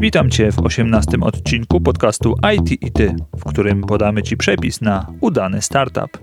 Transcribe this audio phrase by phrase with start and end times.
[0.00, 5.06] Witam Cię w 18 odcinku podcastu IT i Ty, w którym podamy Ci przepis na
[5.20, 6.18] udany startup.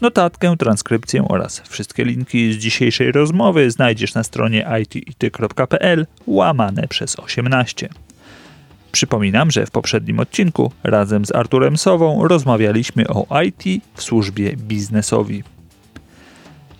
[0.00, 7.88] Notatkę, transkrypcję oraz wszystkie linki z dzisiejszej rozmowy znajdziesz na stronie itity.pl łamane przez 18.
[8.92, 15.55] Przypominam, że w poprzednim odcinku razem z Arturem Sową rozmawialiśmy o IT w służbie biznesowi.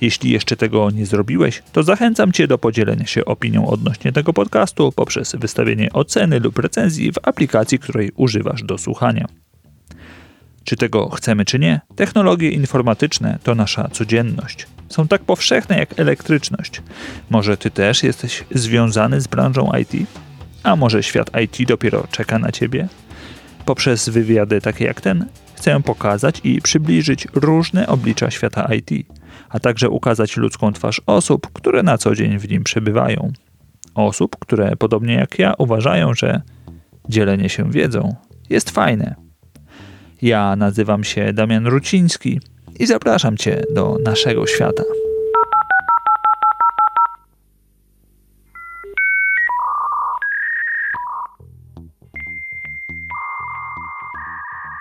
[0.01, 4.93] Jeśli jeszcze tego nie zrobiłeś, to zachęcam Cię do podzielenia się opinią odnośnie tego podcastu
[4.93, 9.27] poprzez wystawienie oceny lub recenzji w aplikacji, której używasz do słuchania.
[10.65, 14.67] Czy tego chcemy, czy nie, technologie informatyczne to nasza codzienność.
[14.89, 16.83] Są tak powszechne jak elektryczność.
[17.31, 20.09] Może Ty też jesteś związany z branżą IT?
[20.63, 22.89] A może świat IT dopiero czeka na Ciebie?
[23.65, 29.07] Poprzez wywiady takie jak ten chcę pokazać i przybliżyć różne oblicza świata IT
[29.57, 33.33] a także ukazać ludzką twarz osób, które na co dzień w nim przebywają.
[33.95, 36.41] Osób, które podobnie jak ja uważają, że
[37.09, 38.15] dzielenie się wiedzą
[38.51, 39.15] jest fajne.
[40.23, 42.41] Ja nazywam się Damian Ruciński
[42.79, 44.83] i zapraszam Cię do naszego świata.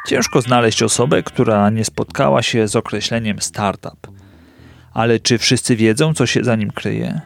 [0.07, 4.24] Ciężko znaleźć osobę, która nie spotkała się z określeniem startup.
[4.95, 7.21] Ale czy wszyscy wiedzą, co się za nim kryje?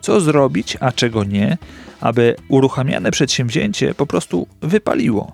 [0.00, 1.58] Co zrobić, a czego nie,
[2.00, 5.32] aby uruchamiane przedsięwzięcie po prostu wypaliło?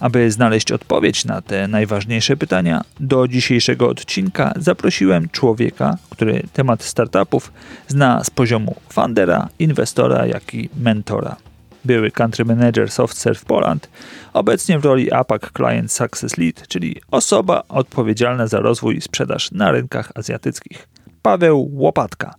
[0.00, 7.52] Aby znaleźć odpowiedź na te najważniejsze pytania, do dzisiejszego odcinka zaprosiłem człowieka, który temat startupów
[7.88, 11.36] zna z poziomu fundera, inwestora, jak i mentora.
[11.84, 13.88] Były country manager SoftServe Poland,
[14.32, 19.72] obecnie w roli APAC Client Success Lead, czyli osoba odpowiedzialna za rozwój i sprzedaż na
[19.72, 20.97] rynkach azjatyckich.
[21.22, 22.34] Paweł Łopatka,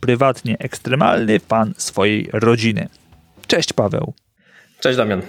[0.00, 2.88] prywatnie ekstremalny fan swojej rodziny.
[3.46, 4.14] Cześć Paweł.
[4.80, 5.22] Cześć Damian.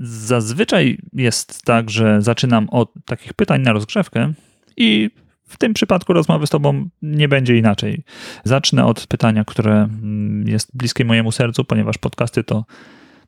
[0.00, 4.32] Zazwyczaj jest tak, że zaczynam od takich pytań na rozgrzewkę
[4.76, 5.10] i
[5.48, 8.02] w tym przypadku rozmowy z Tobą nie będzie inaczej.
[8.44, 12.64] Zacznę od pytania, które mm, jest bliskie mojemu sercu, ponieważ podcasty to,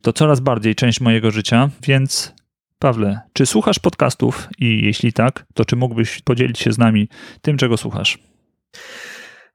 [0.01, 2.35] to coraz bardziej część mojego życia, więc
[2.79, 7.09] Pawle, czy słuchasz podcastów i jeśli tak, to czy mógłbyś podzielić się z nami
[7.43, 8.19] tym, czego słuchasz?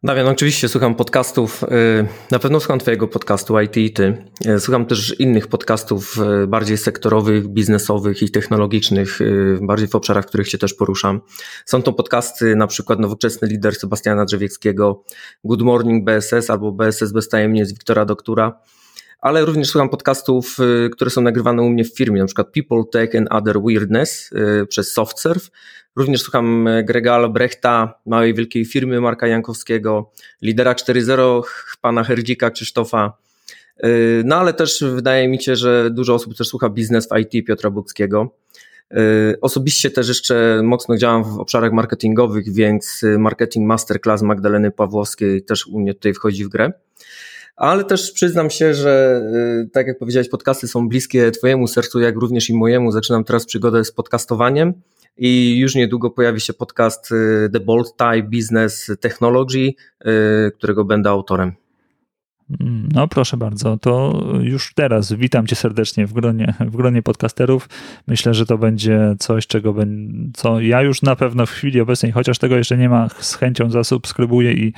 [0.05, 1.63] Damian, oczywiście słucham podcastów.
[1.63, 1.67] Y,
[2.31, 4.25] na pewno słucham Twojego podcastu IT i Ty.
[4.47, 9.19] Y, słucham też innych podcastów y, bardziej sektorowych, biznesowych i technologicznych,
[9.61, 11.21] bardziej w obszarach, w których się też poruszam.
[11.65, 15.03] Są to podcasty na przykład Nowoczesny Lider Sebastiana Drzewieckiego,
[15.43, 18.59] Good Morning BSS albo BSS bez tajemnic Wiktora Doktura
[19.23, 20.57] ale również słucham podcastów,
[20.91, 24.29] które są nagrywane u mnie w firmie, na przykład People, Tech and Other Weirdness
[24.67, 25.49] przez SoftServe,
[25.95, 30.11] Również słucham e, Grega Albrechta, małej wielkiej firmy Marka Jankowskiego,
[30.41, 31.41] lidera 4.0
[31.81, 33.17] pana Herdzika Krzysztofa.
[34.23, 37.69] No ale też wydaje mi się, że dużo osób też słucha biznes w IT Piotra
[37.69, 38.35] Buckiego.
[38.91, 38.97] E,
[39.41, 45.79] osobiście też jeszcze mocno działam w obszarach marketingowych, więc Marketing Masterclass Magdaleny Pawłowskiej też u
[45.79, 46.71] mnie tutaj wchodzi w grę.
[47.55, 49.21] Ale też przyznam się, że
[49.73, 52.91] tak jak powiedziałeś, podcasty są bliskie Twojemu sercu, jak również i mojemu.
[52.91, 54.73] Zaczynam teraz przygodę z podcastowaniem
[55.17, 59.73] i już niedługo pojawi się podcast y, The Bold Tie Business Technology,
[60.07, 61.62] y, którego będę autorem.
[62.93, 67.69] No proszę bardzo, to już teraz witam cię serdecznie w gronie, w gronie podcasterów.
[68.07, 69.75] Myślę, że to będzie coś, czego
[70.33, 73.69] co ja już na pewno w chwili obecnej, chociaż tego jeszcze nie ma, z chęcią
[73.69, 74.73] zasubskrybuję i,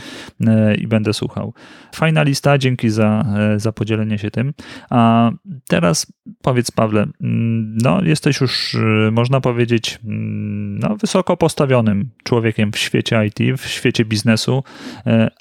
[0.47, 1.53] e, i będę słuchał.
[1.95, 4.53] Fajna lista, dzięki za, e, za podzielenie się tym.
[4.89, 5.31] A
[5.67, 12.71] teraz powiedz Pawle, mm, no jesteś już, e, można powiedzieć, mm, no, wysoko postawionym człowiekiem
[12.71, 14.63] w świecie IT, w świecie biznesu,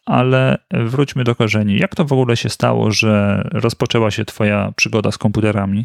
[0.06, 1.78] ale wróćmy do korzeni.
[1.78, 5.84] Jak to w ogóle się stało, że rozpoczęła się Twoja przygoda z komputerami?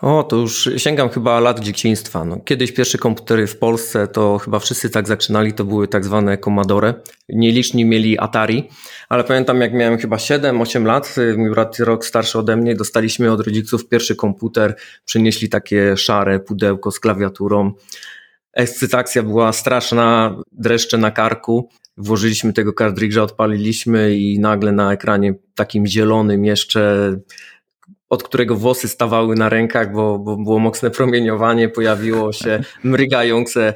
[0.00, 2.24] O, to już sięgam chyba lat dzieciństwa.
[2.24, 6.38] No, kiedyś pierwsze komputery w Polsce to chyba wszyscy tak zaczynali, to były tak zwane
[6.38, 6.94] Commodore.
[7.28, 8.68] Nieliczni mieli Atari,
[9.08, 13.40] ale pamiętam jak miałem chyba 7-8 lat, mój brat rok starszy ode mnie, dostaliśmy od
[13.40, 17.72] rodziców pierwszy komputer, przynieśli takie szare pudełko z klawiaturą.
[18.52, 21.68] Ekscytacja była straszna, dreszcze na karku
[21.98, 27.12] włożyliśmy tego kartridża, odpaliliśmy i nagle na ekranie takim zielonym jeszcze
[28.08, 33.74] od którego włosy stawały na rękach, bo, bo było mocne promieniowanie, pojawiło się mrygające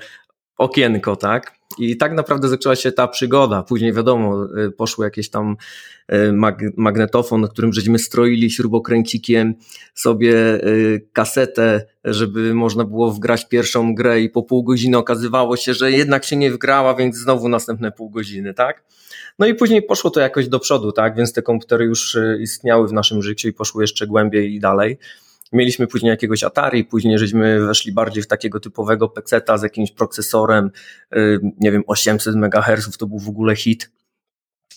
[0.59, 1.62] okienko, tak?
[1.79, 3.63] I tak naprawdę zaczęła się ta przygoda.
[3.63, 5.57] Później wiadomo, y, poszły jakieś tam
[6.13, 6.33] y,
[6.77, 9.55] magnetofon, na którym żeśmy stroili śrubokręcikiem
[9.95, 10.35] sobie
[10.67, 15.93] y, kasetę, żeby można było wgrać pierwszą grę i po pół godziny okazywało się, że
[15.93, 18.85] jednak się nie wgrała, więc znowu następne pół godziny, tak?
[19.39, 21.17] No i później poszło to jakoś do przodu, tak?
[21.17, 24.99] Więc te komputery już istniały w naszym życiu i poszły jeszcze głębiej i dalej.
[25.53, 30.71] Mieliśmy później jakiegoś Atari, później żeśmy weszli bardziej w takiego typowego peceta z jakimś procesorem,
[31.61, 33.91] nie wiem, 800 MHz, to był w ogóle hit.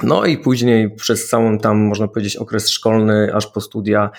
[0.03, 4.09] No i później przez całą tam, można powiedzieć, okres szkolny, aż po studia,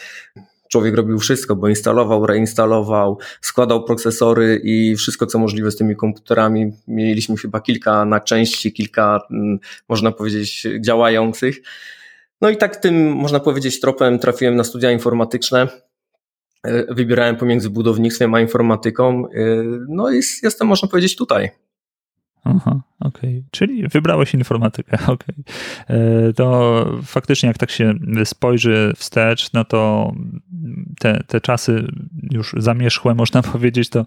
[0.68, 6.72] człowiek robił wszystko, bo instalował, reinstalował, składał procesory i wszystko, co możliwe z tymi komputerami.
[6.88, 9.58] Mieliśmy chyba kilka na części, kilka, mm,
[9.88, 11.56] można powiedzieć, działających.
[12.40, 15.68] No i tak tym, można powiedzieć, tropem trafiłem na studia informatyczne.
[16.66, 19.26] E, wybierałem pomiędzy budownictwem a informatyką.
[19.26, 19.30] E,
[19.88, 21.50] no i jestem, można powiedzieć, tutaj.
[22.44, 23.38] Aha, okej.
[23.38, 23.44] Okay.
[23.50, 25.36] Czyli wybrałeś informatykę, okej.
[25.84, 26.32] Okay.
[26.36, 30.12] To faktycznie jak tak się spojrzy wstecz, no to
[30.98, 31.86] te, te czasy
[32.30, 34.06] już zamierzchłe, można powiedzieć, to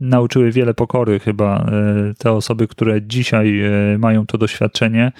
[0.00, 5.12] nauczyły wiele pokory chyba e, te osoby, które dzisiaj e, mają to doświadczenie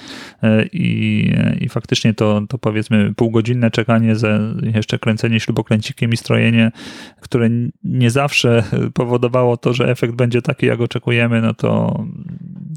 [0.43, 1.31] e, i,
[1.61, 4.39] i faktycznie to, to powiedzmy półgodzinne czekanie, za
[4.75, 6.73] jeszcze kręcenie śrubokręcikiem i strojenie,
[7.21, 7.49] które
[7.85, 8.65] nie zawsze
[8.95, 12.05] powodowało to, że efekt będzie taki, jak oczekujemy, no to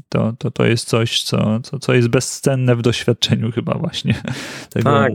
[0.08, 4.14] to, to, to jest coś, co, co, co jest bezcenne w doświadczeniu chyba właśnie
[4.70, 5.12] tego tak,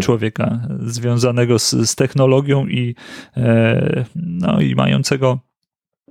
[0.00, 2.94] człowieka związanego z, z technologią i,
[4.16, 5.47] no, i mającego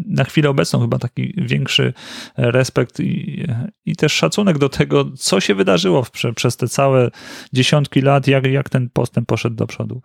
[0.06, 1.94] na chwilę obecną chyba taki większy
[2.38, 3.46] respekt i,
[3.86, 7.10] i też szacunek do tego, co się wydarzyło w, przez te całe
[7.54, 10.02] dziesiątki lat, jak, jak ten postęp poszedł do przodu.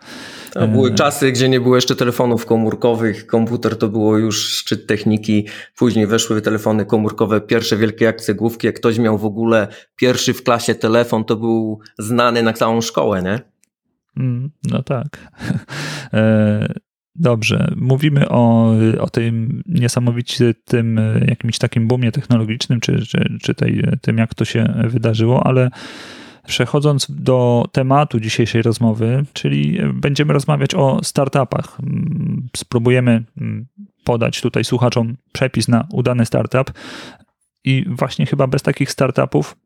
[0.52, 4.86] To były e, czasy, gdzie nie było jeszcze telefonów komórkowych, komputer to było już szczyt
[4.86, 5.46] techniki,
[5.76, 10.42] później weszły telefony komórkowe, pierwsze wielkie jak cegłówki, jak ktoś miał w ogóle pierwszy w
[10.42, 13.40] klasie telefon, to był znany na całą szkołę, nie?
[14.16, 15.06] Mm, no tak.
[17.14, 24.18] Dobrze, mówimy o, o tym niesamowitym jakimś takim boomie technologicznym, czy, czy, czy tej, tym,
[24.18, 25.70] jak to się wydarzyło, ale
[26.46, 31.78] przechodząc do tematu dzisiejszej rozmowy, czyli będziemy rozmawiać o startupach.
[32.56, 33.24] Spróbujemy
[34.04, 36.72] podać tutaj słuchaczom przepis na udany startup
[37.64, 39.56] i właśnie chyba bez takich startupów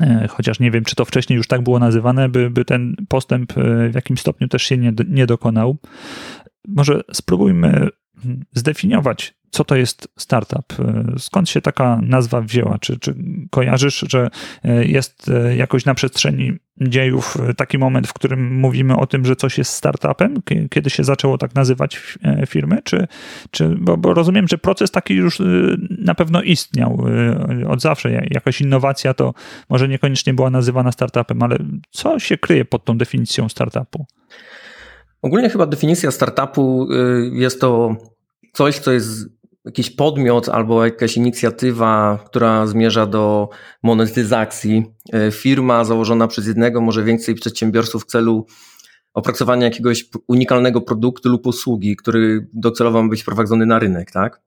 [0.00, 3.58] e, chociaż nie wiem, czy to wcześniej już tak było nazywane, by, by ten postęp
[3.58, 5.76] e, w jakimś stopniu też się nie, nie dokonał
[6.68, 7.88] może spróbujmy
[8.52, 10.74] zdefiniować, co to jest startup.
[11.18, 12.78] Skąd się taka nazwa wzięła?
[12.78, 13.14] Czy, czy
[13.50, 14.30] kojarzysz, że
[14.80, 19.72] jest jakoś na przestrzeni dziejów taki moment, w którym mówimy o tym, że coś jest
[19.72, 20.34] startupem?
[20.70, 22.78] Kiedy się zaczęło tak nazywać firmy?
[22.84, 23.06] Czy,
[23.50, 25.42] czy, bo, bo rozumiem, że proces taki już
[25.90, 27.06] na pewno istniał
[27.68, 28.26] od zawsze.
[28.30, 29.34] Jakaś innowacja to
[29.68, 31.58] może niekoniecznie była nazywana startupem, ale
[31.90, 34.06] co się kryje pod tą definicją startupu?
[35.24, 37.96] Ogólnie chyba definicja startupu y, jest to
[38.52, 39.08] coś, co jest
[39.64, 43.48] jakiś podmiot albo jakaś inicjatywa, która zmierza do
[43.82, 44.84] monetyzacji.
[45.28, 48.46] Y, firma założona przez jednego, może więcej przedsiębiorców w celu
[49.14, 54.40] opracowania jakiegoś unikalnego produktu lub usługi, który docelowo ma być wprowadzony na rynek, tak?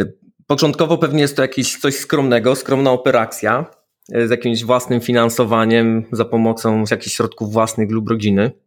[0.00, 3.66] Y, początkowo pewnie jest to jakieś coś skromnego, skromna operacja
[4.26, 8.63] z jakimś własnym finansowaniem za pomocą jakichś środków własnych lub rodziny.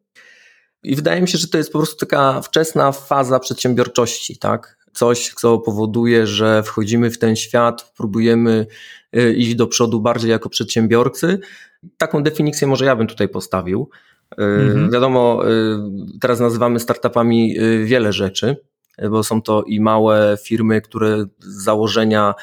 [0.88, 4.78] I wydaje mi się, że to jest po prostu taka wczesna faza przedsiębiorczości, tak?
[4.94, 8.68] Coś, co powoduje, że wchodzimy w ten świat, próbujemy
[9.18, 11.40] y, iść do przodu bardziej jako przedsiębiorcy.
[11.98, 13.90] Taką definicję może ja bym tutaj postawił.
[14.40, 14.92] Y, mhm.
[14.92, 18.58] Wiadomo, y, teraz nazywamy startupami wiele rzeczy,
[19.10, 22.34] bo są to i małe firmy, które z założenia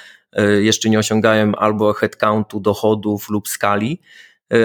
[0.61, 4.01] jeszcze nie osiągają albo headcountu, dochodów lub skali,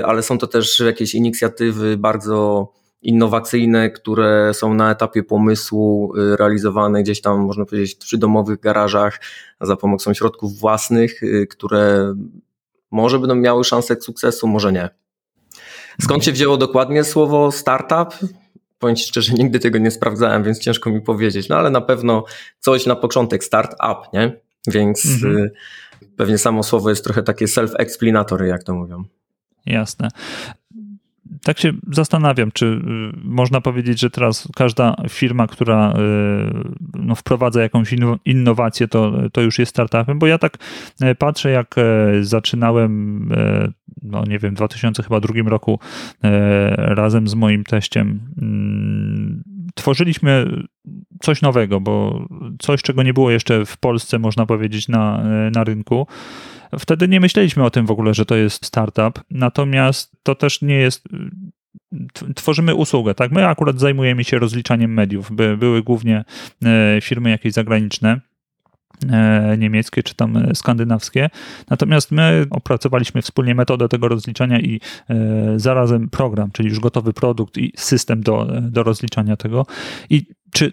[0.03, 2.67] ale są to też jakieś inicjatywy bardzo
[3.01, 9.19] innowacyjne, które są na etapie pomysłu, y, realizowane gdzieś tam, można powiedzieć, przy domowych garażach
[9.61, 12.13] za pomocą środków własnych, y, które
[12.91, 14.89] może będą miały szansę sukcesu, może nie.
[16.01, 18.29] Skąd się wzięło dokładnie słowo startup?
[18.79, 22.23] Powiem Ci szczerze, nigdy tego nie sprawdzałem, więc ciężko mi powiedzieć, no ale na pewno
[22.59, 24.39] coś na początek startup, nie?
[24.67, 25.37] Więc mhm.
[25.37, 25.51] Y,
[26.17, 29.03] pewnie samo słowo jest trochę takie self-explanatory, jak to mówią.
[29.65, 30.09] Jasne
[31.43, 32.79] tak się zastanawiam, czy y,
[33.23, 35.95] można powiedzieć, że teraz każda firma, która y,
[36.93, 40.57] no, wprowadza jakąś innowację, to, to już jest startupem, bo ja tak
[41.01, 41.75] e, patrzę, jak
[42.21, 43.29] zaczynałem,
[44.01, 45.79] no nie wiem, w 2002 roku
[46.77, 49.43] razem z moim teściem mm,
[49.75, 50.45] tworzyliśmy
[51.21, 52.25] coś nowego, bo
[52.59, 55.23] coś, czego nie było jeszcze w Polsce, można powiedzieć, na,
[55.55, 56.07] na rynku.
[56.79, 60.75] Wtedy nie myśleliśmy o tym w ogóle, że to jest startup, natomiast to też nie
[60.75, 61.03] jest
[62.35, 63.31] tworzymy usługę, tak?
[63.31, 65.31] My akurat zajmujemy się rozliczaniem mediów.
[65.31, 66.23] By, były głównie
[66.65, 68.21] e, firmy jakieś zagraniczne,
[69.09, 71.29] e, niemieckie czy tam skandynawskie.
[71.69, 74.79] Natomiast my opracowaliśmy wspólnie metodę tego rozliczania i
[75.55, 79.65] zarazem program, czyli już gotowy produkt i system do, do rozliczania tego.
[80.09, 80.71] I czy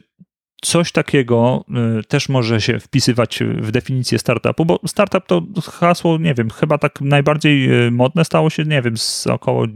[0.63, 1.65] coś takiego
[2.01, 6.79] y, też może się wpisywać w definicję startupu, bo startup to hasło, nie wiem, chyba
[6.79, 9.67] tak najbardziej y, modne stało się, nie wiem, z około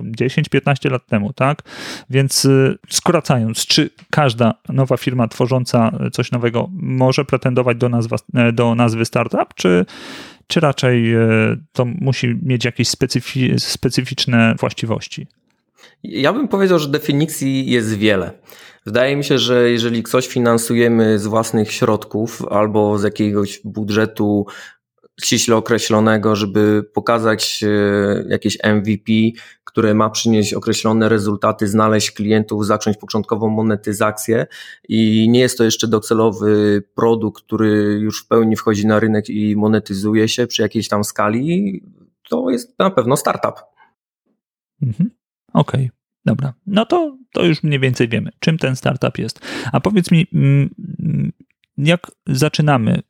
[0.00, 1.62] 10-15 lat temu, tak?
[2.10, 8.16] Więc y, skracając, czy każda nowa firma tworząca coś nowego może pretendować do, nazwa,
[8.52, 9.86] do nazwy startup, czy,
[10.46, 11.14] czy raczej
[11.72, 15.26] to musi mieć jakieś specyfi specyficzne właściwości?
[16.02, 18.32] Ja bym powiedział, że definicji jest wiele.
[18.86, 24.46] Wydaje mi się, że jeżeli coś finansujemy z własnych środków albo z jakiegoś budżetu
[25.20, 29.12] ściśle określonego, żeby pokazać e, jakieś MVP,
[29.64, 34.46] które ma przynieść określone rezultaty, znaleźć klientów, zacząć początkową monetyzację
[34.88, 39.56] i nie jest to jeszcze docelowy produkt, który już w pełni wchodzi na rynek i
[39.56, 41.82] monetyzuje się przy jakiejś tam skali,
[42.28, 43.54] to jest na pewno startup.
[44.82, 45.10] Mhm.
[45.54, 45.84] Okej.
[45.84, 46.03] Okay.
[46.24, 49.40] Dobra, no to, to już mniej więcej wiemy, czym ten startup jest.
[49.72, 51.32] A powiedz mi, mm,
[51.78, 53.02] jak zaczynamy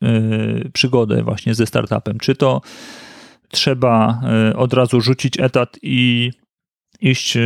[0.64, 2.18] y, przygodę właśnie ze startupem?
[2.18, 2.60] Czy to
[3.48, 6.30] trzeba y, od razu rzucić etat i
[7.04, 7.40] iść e,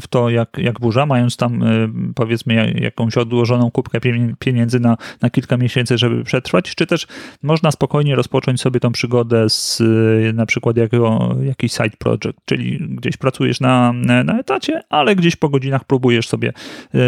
[0.00, 1.66] w to jak, jak burza, mając tam e,
[2.14, 3.98] powiedzmy jakąś odłożoną kubkę
[4.38, 7.06] pieniędzy na, na kilka miesięcy, żeby przetrwać, czy też
[7.42, 12.78] można spokojnie rozpocząć sobie tą przygodę z e, na przykład jako, jakiś side project, czyli
[12.90, 13.92] gdzieś pracujesz na,
[14.24, 16.52] na etacie, ale gdzieś po godzinach próbujesz sobie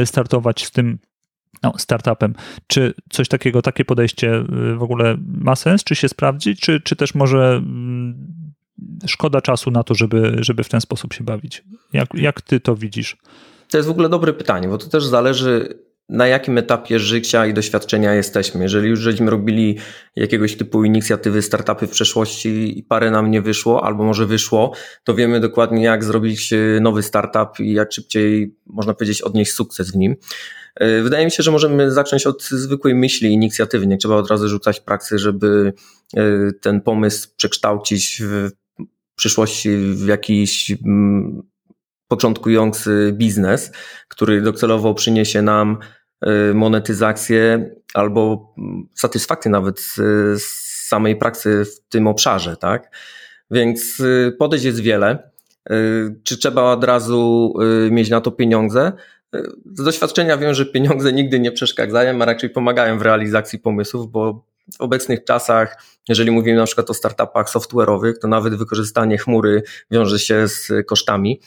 [0.04, 0.98] startować z tym
[1.62, 2.34] no, startupem.
[2.66, 4.44] Czy coś takiego, takie podejście
[4.76, 8.41] w ogóle ma sens, czy się sprawdzi, czy, czy też może mm,
[9.06, 11.64] szkoda czasu na to, żeby, żeby w ten sposób się bawić.
[11.92, 13.16] Jak, jak ty to widzisz?
[13.70, 17.54] To jest w ogóle dobre pytanie, bo to też zależy na jakim etapie życia i
[17.54, 18.62] doświadczenia jesteśmy.
[18.62, 19.78] Jeżeli już żeśmy robili
[20.16, 24.72] jakiegoś typu inicjatywy, startupy w przeszłości i parę nam nie wyszło, albo może wyszło,
[25.04, 29.90] to wiemy dokładnie jak zrobić e, nowy startup i jak szybciej, można powiedzieć, odnieść sukces
[29.90, 30.16] w nim.
[30.74, 33.86] E, wydaje mi się, że możemy zacząć od zwykłej myśli, inicjatywy.
[33.86, 35.72] Nie trzeba od razu rzucać pracy, żeby
[36.16, 36.22] e,
[36.60, 38.50] ten pomysł przekształcić w
[39.16, 41.42] przyszłości w jakiś mm,
[42.08, 43.72] początkujący biznes,
[44.08, 45.78] który docelowo przyniesie nam
[46.26, 49.94] y, monetyzację albo mm, satysfakcję nawet z,
[50.42, 52.96] z samej pracy w tym obszarze, tak?
[53.50, 55.30] Więc y, podejść jest wiele.
[55.70, 57.54] Y, czy trzeba od razu
[57.90, 58.92] mieć na to pieniądze?
[59.74, 64.51] Z doświadczenia wiem, że pieniądze nigdy nie przeszkadzają, a raczej pomagają w realizacji pomysłów, bo
[64.78, 70.18] w obecnych czasach, jeżeli mówimy na przykład o startupach software'owych, to nawet wykorzystanie chmury wiąże
[70.18, 71.40] się z kosztami,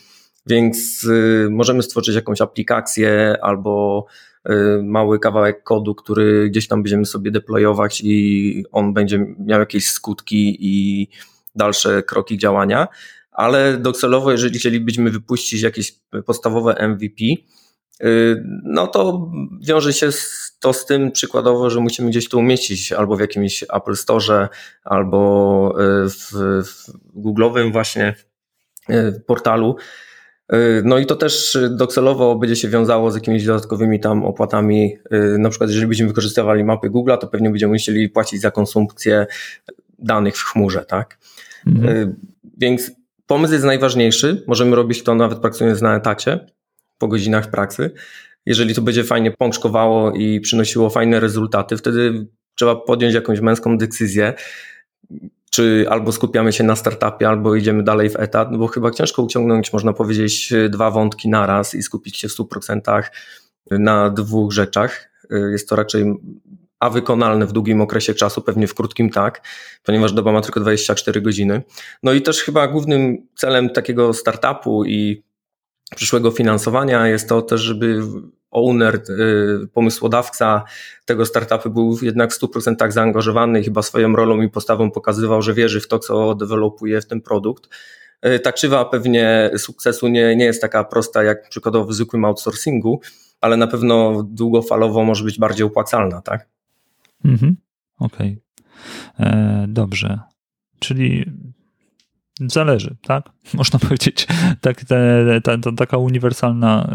[0.45, 4.05] więc y, możemy stworzyć jakąś aplikację albo
[4.49, 4.53] y,
[4.83, 10.57] mały kawałek kodu, który gdzieś tam będziemy sobie deployować i on będzie miał jakieś skutki
[10.59, 11.07] i
[11.55, 12.87] dalsze kroki działania,
[13.31, 15.95] ale docelowo, jeżeli chcielibyśmy wypuścić jakieś
[16.25, 17.23] podstawowe MVP,
[18.03, 19.31] y, no to
[19.61, 23.63] wiąże się z to z tym przykładowo, że musimy gdzieś to umieścić albo w jakimś
[23.63, 24.49] Apple Store,
[24.83, 26.31] albo e, w,
[26.65, 28.15] w Google'owym właśnie
[28.89, 29.75] e, portalu.
[30.49, 34.97] E, no i to też docelowo będzie się wiązało z jakimiś dodatkowymi tam opłatami.
[35.37, 39.27] Na przykład, jeżeli będziemy wykorzystywali mapy Google'a, to pewnie będziemy musieli płacić za konsumpcję
[39.99, 41.17] danych w chmurze, tak?
[41.67, 42.15] Mhm.
[42.57, 42.91] Więc
[43.27, 44.43] pomysł jest najważniejszy.
[44.47, 46.39] Możemy robić to nawet pracując na etacie,
[46.97, 47.91] po godzinach pracy
[48.45, 54.33] jeżeli to będzie fajnie pączkowało i przynosiło fajne rezultaty, wtedy trzeba podjąć jakąś męską decyzję,
[55.51, 59.21] czy albo skupiamy się na startupie, albo idziemy dalej w etat, no bo chyba ciężko
[59.21, 63.03] uciągnąć, można powiedzieć, dwa wątki naraz i skupić się w 100%
[63.71, 65.09] na dwóch rzeczach.
[65.51, 66.13] Jest to raczej
[66.79, 69.41] a wykonalne w długim okresie czasu, pewnie w krótkim tak,
[69.83, 71.61] ponieważ doba ma tylko 24 godziny.
[72.03, 75.23] No i też chyba głównym celem takiego startupu i
[75.95, 78.01] przyszłego finansowania jest to też, żeby
[78.55, 80.63] owner, y, pomysłodawca
[81.05, 85.53] tego startupu był jednak w 100% zaangażowany i chyba swoją rolą i postawą pokazywał, że
[85.53, 87.69] wierzy w to, co dewelopuje w ten produkt.
[88.25, 93.01] Y, ta krzywa pewnie sukcesu nie, nie jest taka prosta jak przykładowo w zwykłym outsourcingu,
[93.41, 96.47] ale na pewno długofalowo może być bardziej opłacalna, tak?
[97.25, 97.55] Mhm.
[97.99, 98.41] Okej.
[99.17, 99.27] Okay.
[99.27, 100.19] E, dobrze.
[100.79, 101.25] Czyli
[102.39, 103.29] Zależy, tak?
[103.53, 104.27] Można powiedzieć,
[104.61, 106.93] tak, te, ta, ta, taka uniwersalna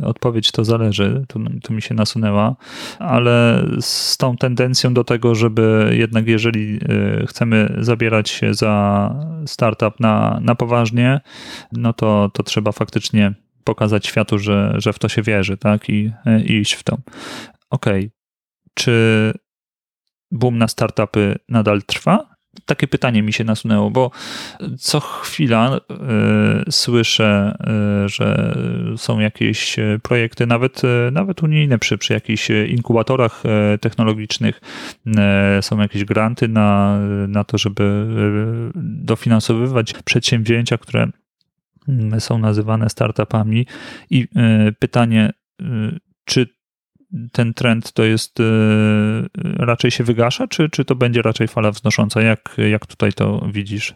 [0.00, 2.56] y, odpowiedź to zależy, to, to mi się nasunęła,
[2.98, 6.78] ale z tą tendencją do tego, żeby jednak jeżeli
[7.22, 9.14] y, chcemy zabierać się za
[9.46, 11.20] startup na, na poważnie,
[11.72, 15.88] no to, to trzeba faktycznie pokazać światu, że, że w to się wierzy, tak?
[15.88, 16.12] I,
[16.46, 16.98] i iść w to.
[17.70, 18.00] Okej.
[18.00, 18.10] Okay.
[18.74, 19.32] Czy
[20.30, 22.31] boom na startupy nadal trwa?
[22.66, 24.10] Takie pytanie mi się nasunęło, bo
[24.78, 27.56] co chwila y, słyszę,
[28.04, 28.56] y, że
[28.96, 30.82] są jakieś projekty, nawet,
[31.12, 33.42] nawet unijne, przy, przy jakichś inkubatorach
[33.80, 34.60] technologicznych,
[35.06, 35.12] y,
[35.62, 38.06] są jakieś granty na, na to, żeby
[38.84, 41.08] dofinansowywać przedsięwzięcia, które
[41.88, 43.66] mm, są nazywane startupami.
[44.10, 44.28] I
[44.78, 45.32] pytanie,
[46.24, 46.46] czy
[47.32, 48.44] ten trend to jest y,
[49.58, 52.22] raczej się wygasza, czy, czy to będzie raczej fala wznosząca?
[52.22, 53.94] Jak, jak tutaj to widzisz?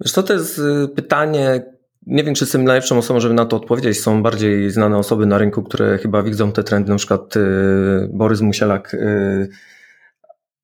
[0.00, 1.62] Wiesz to jest y, pytanie,
[2.06, 4.00] nie wiem, czy jestem najlepszą osobą, żeby na to odpowiedzieć.
[4.00, 7.40] Są bardziej znane osoby na rynku, które chyba widzą te trendy, na przykład y,
[8.12, 8.96] Borys Musielak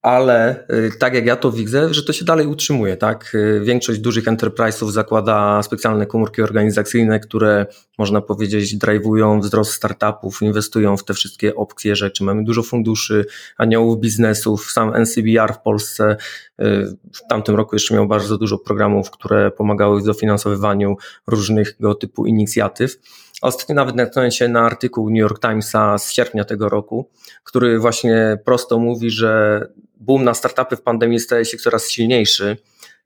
[0.04, 3.34] ale y, tak jak ja to widzę, że to się dalej utrzymuje, tak?
[3.34, 7.66] Y, większość dużych enterprise'ów zakłada specjalne komórki organizacyjne, które
[7.98, 12.24] można powiedzieć drive'ują wzrost startupów, inwestują w te wszystkie opcje rzeczy.
[12.24, 13.26] Mamy dużo funduszy,
[13.58, 16.16] aniołów biznesów, sam NCBR w Polsce
[16.60, 20.96] y, w tamtym roku jeszcze miał bardzo dużo programów, które pomagały w dofinansowywaniu
[21.26, 22.96] różnego typu inicjatyw.
[23.44, 27.10] Ostatnio nawet natknąłem się na artykuł New York Timesa z sierpnia tego roku,
[27.44, 29.60] który właśnie prosto mówi, że
[30.00, 32.56] boom na startupy w pandemii staje się coraz silniejszy.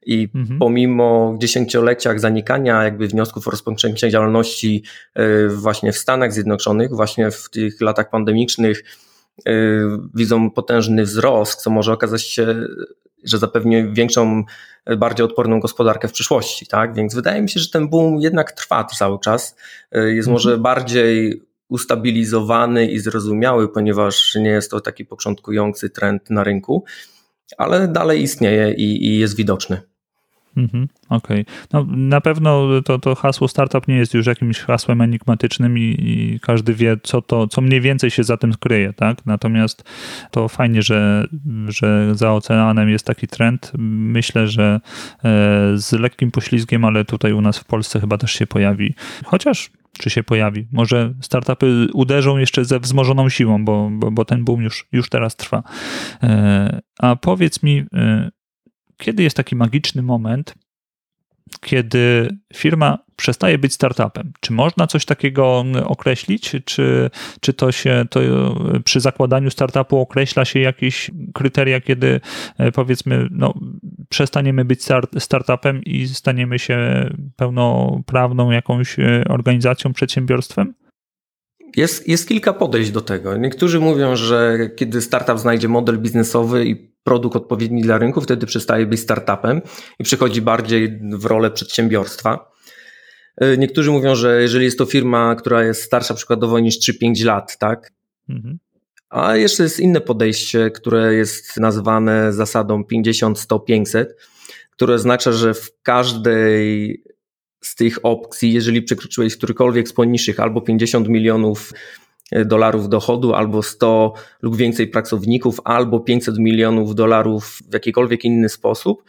[0.07, 0.59] I mhm.
[0.59, 4.83] pomimo dziesięcioleciach zanikania jakby wniosków o rozpoczęcie działalności
[5.14, 8.85] e, właśnie w Stanach Zjednoczonych, właśnie w tych latach pandemicznych
[9.47, 9.52] e,
[10.14, 12.54] widzą potężny wzrost, co może okazać się,
[13.25, 14.45] że zapewni większą,
[14.99, 16.95] bardziej odporną gospodarkę w przyszłości, tak?
[16.95, 19.57] Więc wydaje mi się, że ten boom jednak trwa cały czas.
[19.93, 20.33] E, jest mhm.
[20.33, 26.85] może bardziej ustabilizowany i zrozumiały, ponieważ nie jest to taki początkujący trend na rynku,
[27.59, 29.81] ale dalej istnieje i, i jest widoczny.
[30.57, 31.40] Mhm, Okej.
[31.40, 31.55] Okay.
[31.73, 36.40] No, na pewno to, to hasło startup nie jest już jakimś hasłem enigmatycznym i, i,
[36.40, 39.26] każdy wie, co, to, co mniej więcej się za tym kryje, tak?
[39.26, 39.85] Natomiast
[40.31, 41.25] to fajnie, że,
[41.69, 43.73] że za oceanem jest taki trend.
[43.78, 44.81] Myślę, że
[45.25, 45.28] e,
[45.75, 48.95] z lekkim poślizgiem, ale tutaj u nas w Polsce chyba też się pojawi.
[49.25, 50.67] Chociaż czy się pojawi.
[50.73, 55.37] Może startupy uderzą jeszcze ze wzmożoną siłą, bo, bo, bo ten boom już, już teraz
[55.37, 55.63] trwa.
[56.23, 58.30] E, a powiedz mi, e,
[58.99, 60.54] kiedy jest taki magiczny moment,
[61.61, 64.32] kiedy firma przestaje być startupem.
[64.41, 66.56] Czy można coś takiego określić?
[66.65, 68.21] Czy, czy to się to
[68.84, 72.21] przy zakładaniu startupu określa się jakieś kryteria, kiedy
[72.58, 73.54] e, powiedzmy, no,
[74.08, 80.75] przestaniemy być start, startupem i staniemy się pełnoprawną jakąś e, organizacją, przedsiębiorstwem?
[81.76, 83.37] Jest, jest kilka podejść do tego.
[83.37, 88.86] Niektórzy mówią, że kiedy startup znajdzie model biznesowy i produkt odpowiedni dla rynku, wtedy przestaje
[88.86, 89.60] być startupem
[89.99, 92.52] i przechodzi bardziej w rolę przedsiębiorstwa.
[93.36, 97.58] E, niektórzy mówią, że jeżeli jest to firma, która jest starsza przykładowo niż 3-5 lat,
[97.58, 97.92] tak?
[98.28, 98.58] Mhm.
[99.10, 104.16] A jeszcze jest inne podejście, które jest nazwane zasadą 50, 100, 500,
[104.71, 107.02] które oznacza, że w każdej
[107.60, 111.73] z tych opcji, jeżeli przekroczyłeś którykolwiek z poniższych albo 50 milionów
[112.32, 119.04] dolarów dochodu, albo 100 lub więcej pracowników, albo 500 milionów dolarów w jakikolwiek inny sposób,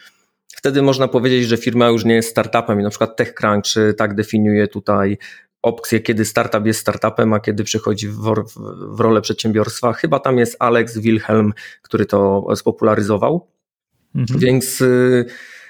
[0.56, 4.68] wtedy można powiedzieć, że firma już nie jest startupem i na przykład TechCrunch tak definiuje
[4.68, 5.18] tutaj
[5.62, 8.34] opcję, kiedy startup jest startupem, a kiedy przychodzi w,
[8.96, 9.94] w rolę przedsiębiorstwa.
[9.94, 13.48] Chyba tam jest Alex Wilhelm, który to spopularyzował.
[14.16, 14.40] Mhm.
[14.40, 15.26] Więc y,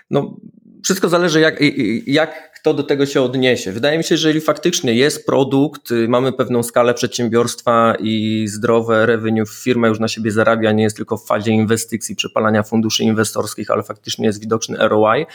[0.10, 0.38] no,
[0.84, 1.60] wszystko zależy, jak,
[2.08, 3.72] jak kto do tego się odniesie.
[3.72, 9.06] Wydaje mi się, że jeżeli faktycznie jest produkt, y, mamy pewną skalę przedsiębiorstwa i zdrowe
[9.06, 13.72] revenue, firma już na siebie zarabia, nie jest tylko w fazie inwestycji, przepalania funduszy inwestorskich,
[13.72, 15.26] ale faktycznie jest widoczny ROI,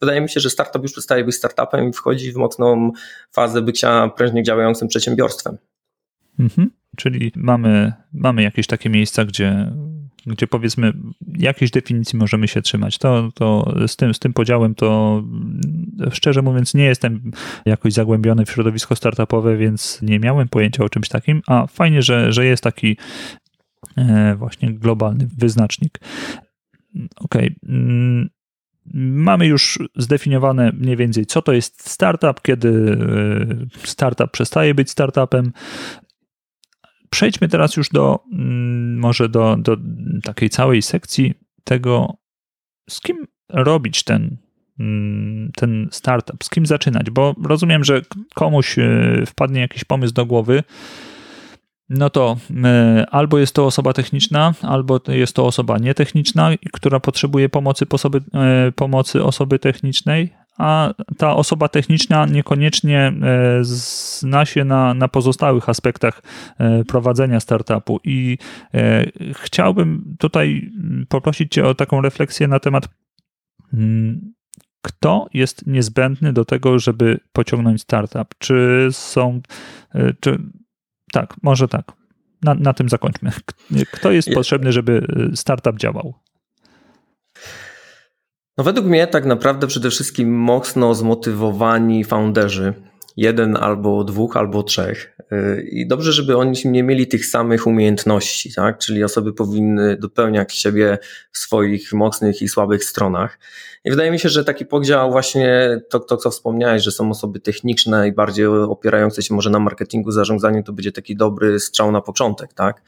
[0.00, 2.92] wydaje mi się, że startup już przestaje być startupem i wchodzi w mocną
[3.32, 5.58] fazę bycia prężnie działającym przedsiębiorstwem.
[6.38, 6.70] Mhm.
[6.96, 9.72] Czyli mamy, mamy jakieś takie miejsca, gdzie
[10.28, 10.92] gdzie powiedzmy
[11.38, 12.98] jakiejś definicji możemy się trzymać.
[12.98, 15.22] To, to z, tym, z tym podziałem to
[16.10, 17.30] szczerze mówiąc nie jestem
[17.66, 22.32] jakoś zagłębiony w środowisko startupowe, więc nie miałem pojęcia o czymś takim, a fajnie, że,
[22.32, 22.96] że jest taki
[23.96, 26.00] e, właśnie globalny wyznacznik.
[27.16, 27.56] Okej.
[27.56, 27.56] Okay.
[27.68, 28.28] Mm,
[28.94, 32.98] mamy już zdefiniowane mniej więcej, co to jest startup, kiedy
[33.82, 35.52] e, startup przestaje być startupem,
[37.10, 39.76] Przejdźmy teraz już do mm, może do, do
[40.22, 42.16] takiej całej sekcji tego,
[42.90, 44.36] z kim robić ten,
[44.80, 48.02] mm, ten startup, z kim zaczynać, bo rozumiem, że
[48.34, 50.62] komuś e, wpadnie jakiś pomysł do głowy,
[51.88, 57.48] no to e, albo jest to osoba techniczna, albo jest to osoba nietechniczna, która potrzebuje
[57.48, 64.94] pomocy osoby, e, pomocy osoby technicznej, a ta osoba techniczna niekoniecznie e, zna się na,
[64.94, 66.22] na pozostałych aspektach
[66.58, 68.00] e, prowadzenia startupu.
[68.04, 68.38] I
[69.34, 70.70] chciałbym tutaj
[71.08, 72.88] poprosić Cię o taką refleksję na temat,
[73.74, 74.34] mm,
[74.82, 78.34] kto jest niezbędny do tego, żeby pociągnąć startup.
[78.38, 79.40] Czy są,
[80.20, 80.38] czy
[81.12, 81.92] tak, może tak.
[82.42, 83.30] Na, na tym zakończmy.
[83.92, 86.14] Kto jest potrzebny, żeby startup działał?
[88.58, 92.74] No według mnie tak naprawdę przede wszystkim mocno zmotywowani founderzy.
[93.16, 95.16] Jeden albo dwóch, albo trzech.
[95.32, 98.78] Y, I dobrze, żeby oni nie mieli tych samych umiejętności, tak?
[98.78, 100.98] Czyli osoby powinny dopełniać siebie
[101.32, 103.38] w swoich mocnych i słabych stronach.
[103.84, 107.40] I wydaje mi się, że taki podział właśnie to, to co wspomniałeś, że są osoby
[107.40, 112.00] techniczne i bardziej opierające się może na marketingu, zarządzaniu, to będzie taki dobry strzał na
[112.00, 112.82] początek, tak?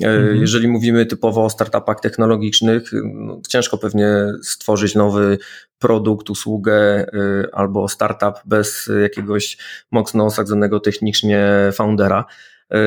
[0.00, 0.36] E, mhm.
[0.40, 4.08] Jeżeli mówimy typowo o startupach technologicznych, no, ciężko pewnie
[4.42, 5.38] stworzyć nowy
[5.78, 7.06] produkt, usługę e,
[7.52, 9.58] albo startup bez jakiegoś
[9.90, 12.24] mocno osadzonego technicznie foundera,
[12.70, 12.78] e,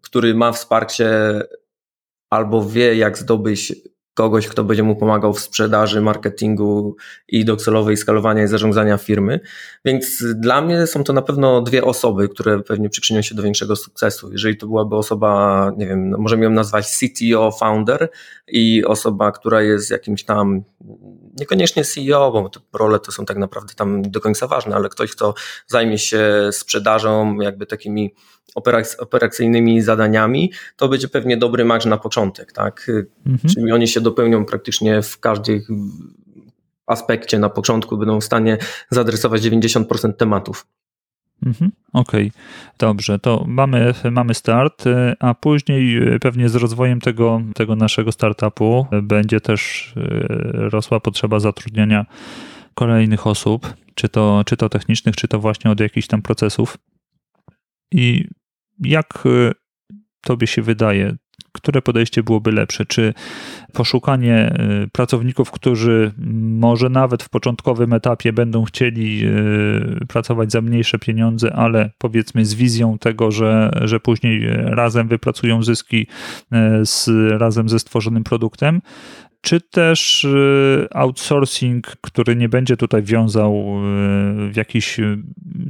[0.00, 1.08] który ma wsparcie
[2.30, 3.74] albo wie, jak zdobyć
[4.14, 6.96] kogoś, kto będzie mu pomagał w sprzedaży, marketingu
[7.28, 9.40] i docelowej skalowania i zarządzania firmy.
[9.84, 13.76] Więc dla mnie są to na pewno dwie osoby, które pewnie przyczynią się do większego
[13.76, 14.32] sukcesu.
[14.32, 18.10] Jeżeli to byłaby osoba, nie wiem, no, możemy ją nazwać CTO, founder
[18.48, 20.62] i osoba, która jest jakimś tam,
[21.38, 25.12] niekoniecznie CEO, bo te role to są tak naprawdę tam do końca ważne, ale ktoś,
[25.12, 25.34] kto
[25.66, 28.14] zajmie się sprzedażą, jakby takimi
[28.98, 32.90] operacyjnymi zadaniami, to będzie pewnie dobry match na początek, tak?
[33.26, 33.54] Mhm.
[33.54, 35.62] Czyli oni się dopełnią praktycznie w każdym
[36.86, 38.58] aspekcie na początku, będą w stanie
[38.90, 40.66] zaadresować 90% tematów.
[41.42, 42.42] Mhm, Okej, okay.
[42.78, 44.84] dobrze, to mamy, mamy start,
[45.20, 49.92] a później pewnie z rozwojem tego, tego naszego startupu będzie też
[50.54, 52.06] rosła potrzeba zatrudniania
[52.74, 56.78] kolejnych osób, czy to, czy to technicznych, czy to właśnie od jakichś tam procesów.
[57.92, 58.28] I
[58.80, 59.52] jak y,
[60.20, 61.16] tobie się wydaje,
[61.54, 62.86] które podejście byłoby lepsze?
[62.86, 63.14] Czy
[63.72, 66.12] poszukanie y, pracowników, którzy
[66.42, 72.54] może nawet w początkowym etapie będą chcieli y, pracować za mniejsze pieniądze, ale powiedzmy z
[72.54, 76.06] wizją tego, że, że później razem wypracują zyski
[76.82, 77.08] z,
[77.40, 78.80] razem ze stworzonym produktem?
[79.44, 85.18] Czy też y, outsourcing, który nie będzie tutaj wiązał y, w jakiś, y,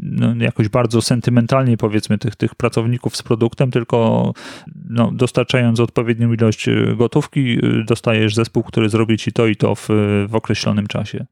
[0.03, 4.33] no, jakoś bardzo sentymentalnie powiedzmy tych, tych pracowników z produktem, tylko
[4.89, 9.89] no, dostarczając odpowiednią ilość gotówki, dostajesz zespół, który zrobi ci to i to w,
[10.29, 11.27] w określonym czasie.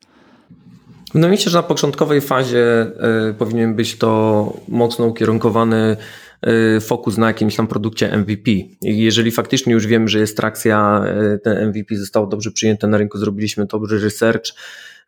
[1.15, 2.87] No myślę, że na początkowej fazie
[3.31, 5.97] y, powinien być to mocno ukierunkowany
[6.81, 8.51] fokus na jakimś tam produkcie MVP.
[8.83, 13.19] Jeżeli faktycznie już wiem, że jest trakcja, y, ten MVP zostało dobrze przyjęte na rynku,
[13.19, 14.45] zrobiliśmy dobry research,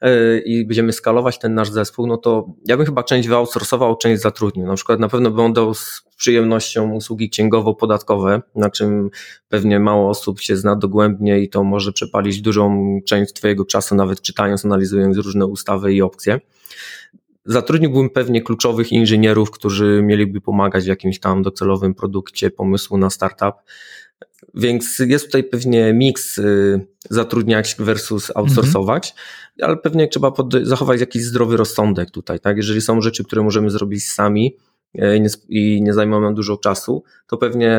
[0.04, 4.22] y, i będziemy skalować ten nasz zespół, no to ja bym chyba część wyoutsourcował, część
[4.22, 4.66] zatrudnił.
[4.66, 9.10] Na przykład na pewno bym dał z przyjemnością usługi księgowo-podatkowe, na czym
[9.48, 14.20] pewnie mało osób się zna dogłębnie i to może przepalić dużą część Twojego czasu, nawet
[14.20, 16.40] czytając, analizując różne ustawy i opcje.
[17.44, 23.54] Zatrudniłbym pewnie kluczowych inżynierów, którzy mieliby pomagać w jakimś tam docelowym produkcie, pomysłu na startup.
[24.54, 29.70] Więc jest tutaj pewnie miks y, zatrudniać versus outsourcować, mhm.
[29.70, 32.56] ale pewnie trzeba zachować jakiś zdrowy rozsądek tutaj, tak?
[32.56, 34.56] Jeżeli są rzeczy, które możemy zrobić sami,
[34.94, 37.78] i nie, i nie zajmą nam dużo czasu, to pewnie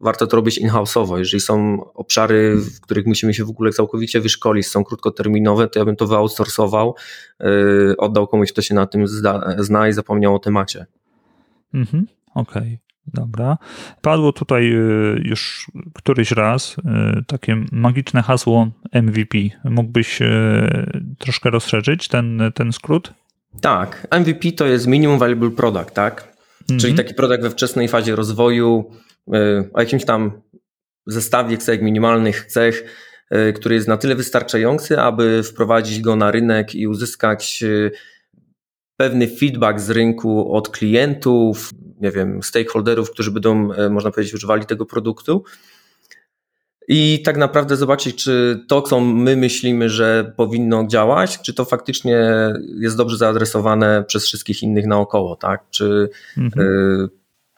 [0.00, 1.18] warto to robić in-house'owo.
[1.18, 5.84] Jeżeli są obszary, w których musimy się w ogóle całkowicie wyszkolić, są krótkoterminowe, to ja
[5.84, 6.94] bym to wyoutsourcował,
[7.40, 10.86] yy, oddał komuś, kto się na tym zda, zna i zapomniał o temacie.
[11.74, 12.62] Mhm, okej.
[12.62, 12.88] Okay.
[13.14, 13.58] Dobra.
[14.00, 14.76] Padło tutaj e,
[15.24, 16.76] już któryś raz
[17.26, 19.38] takie magiczne hasło MVP.
[19.64, 20.18] Mógłbyś
[21.18, 23.14] troszkę rozszerzyć ten, ten skrót?
[23.60, 26.38] Tak, MVP to jest Minimum Valuable Product, tak?
[26.60, 26.80] Mhm.
[26.80, 28.90] Czyli taki produkt we wczesnej fazie rozwoju,
[29.28, 30.40] y, o jakimś tam
[31.06, 32.84] zestawie cech, minimalnych cech,
[33.34, 37.90] y, który jest na tyle wystarczający, aby wprowadzić go na rynek i uzyskać y,
[38.96, 44.86] pewny feedback z rynku od klientów, nie wiem, stakeholderów, którzy będą, można powiedzieć, używali tego
[44.86, 45.44] produktu
[46.88, 52.30] i tak naprawdę zobaczyć, czy to, co my myślimy, że powinno działać, czy to faktycznie
[52.78, 55.64] jest dobrze zaadresowane przez wszystkich innych naokoło, tak?
[55.70, 56.66] Czy, mhm.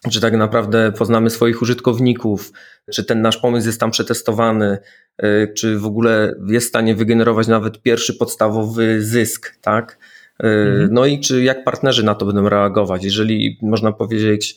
[0.07, 2.53] y, czy tak naprawdę poznamy swoich użytkowników,
[2.93, 4.79] czy ten nasz pomysł jest tam przetestowany,
[5.23, 9.99] y, czy w ogóle jest w stanie wygenerować nawet pierwszy podstawowy zysk, tak?
[10.45, 10.89] Y, mhm.
[10.93, 13.05] No i czy jak partnerzy na to będą reagować?
[13.05, 14.57] Jeżeli można powiedzieć,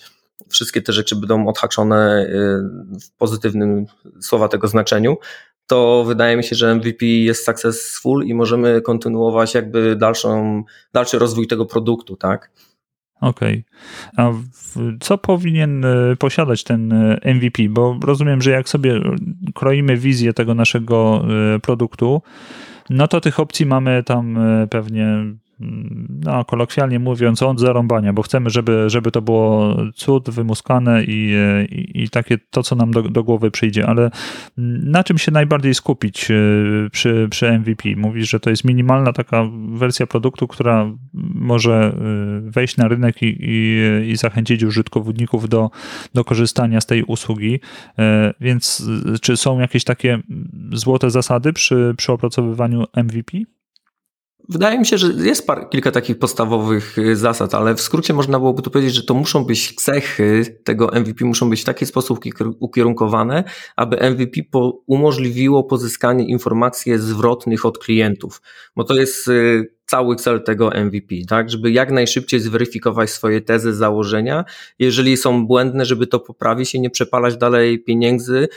[0.50, 3.86] wszystkie te rzeczy będą odhaczone y, w pozytywnym
[4.22, 5.18] słowa tego znaczeniu,
[5.68, 11.48] to wydaje mi się, że MVP jest successful i możemy kontynuować jakby dalszą, dalszy rozwój
[11.48, 12.52] tego produktu, tak?
[13.22, 13.64] Okej.
[14.14, 14.26] Okay.
[14.26, 14.34] A
[15.00, 17.64] co powinien e, posiadać ten e, MVP?
[17.70, 19.02] Bo rozumiem, że jak sobie
[19.56, 21.26] kroimy wizję tego naszego
[21.62, 22.22] produktu,
[22.90, 25.08] no to tych opcji mamy tam pewnie
[25.60, 31.34] no, kolokwialnie mówiąc, od zarąbania, bo chcemy, żeby, żeby to było cud, wymuskane i,
[31.70, 34.12] i, i takie to, co nam do, do, głowy przyjdzie, ale
[34.84, 36.36] na czym się najbardziej skupić e,
[36.92, 37.90] przy, przy MVP?
[37.96, 40.92] Mówisz, że to jest minimalna taka wersja produktu, która
[41.34, 45.72] może e, wejść na rynek i, i, i zachęcić użytkowników do,
[46.14, 47.60] do korzystania z tej usługi,
[48.00, 48.84] e, więc
[49.22, 50.20] czy są jakieś takie
[50.72, 53.53] złote zasady przy, przy opracowywaniu MVP?
[54.50, 58.40] Wydaje mi się, że jest par, kilka takich podstawowych y, zasad, ale w skrócie można
[58.40, 62.20] byłoby tu powiedzieć, że to muszą być cechy tego MVP, muszą być w taki sposób
[62.60, 63.44] ukierunkowane,
[63.76, 64.42] aby MVP
[64.88, 68.42] umożliwiło pozyskanie informacji zwrotnych od klientów,
[68.76, 71.50] bo to jest y, cały cel tego MVP, tak?
[71.50, 74.46] Żeby jak najszybciej zweryfikować swoje tezy, założenia.
[74.80, 78.48] Jeżeli są błędne, żeby to poprawić i nie przepalać dalej pieniędzy,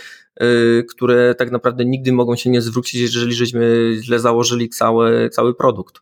[0.40, 5.54] yy, które tak naprawdę nigdy mogą się nie zwrócić, jeżeli żeśmy źle założyli cały, cały
[5.54, 6.00] produkt.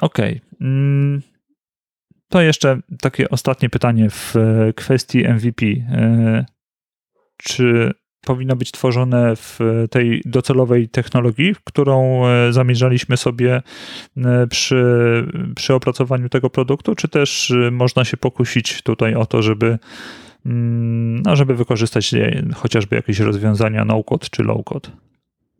[0.00, 0.40] Okej.
[0.56, 0.68] Okay.
[0.68, 1.22] Mm,
[2.28, 5.66] to jeszcze takie ostatnie pytanie w e, kwestii MVP.
[5.66, 6.44] E,
[7.36, 7.90] czy
[8.26, 9.58] powinno być tworzone w
[9.90, 13.62] tej docelowej technologii, którą e, zamierzaliśmy sobie
[14.16, 14.84] e, przy,
[15.56, 19.78] przy opracowaniu tego produktu, czy też e, można się pokusić tutaj o to, żeby,
[20.46, 22.14] mm, no, żeby wykorzystać
[22.54, 24.90] chociażby jakieś rozwiązania no-code czy low-code?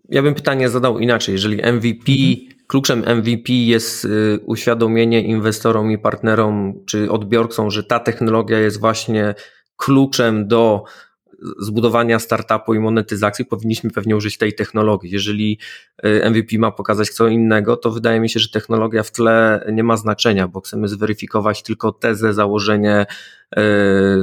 [0.08, 1.32] Ja bym pytanie zadał inaczej.
[1.32, 2.58] Jeżeli MVP, mhm.
[2.66, 4.08] kluczem MVP jest
[4.44, 9.34] uświadomienie inwestorom i partnerom czy odbiorcom, że ta technologia jest właśnie
[9.76, 10.84] kluczem do
[11.58, 15.10] zbudowania startupu i monetyzacji powinniśmy pewnie użyć tej technologii.
[15.10, 15.58] Jeżeli
[16.04, 19.84] y, MVP ma pokazać co innego, to wydaje mi się, że technologia w tle nie
[19.84, 23.06] ma znaczenia, bo chcemy zweryfikować tylko tezę, założenie,
[23.58, 23.60] y,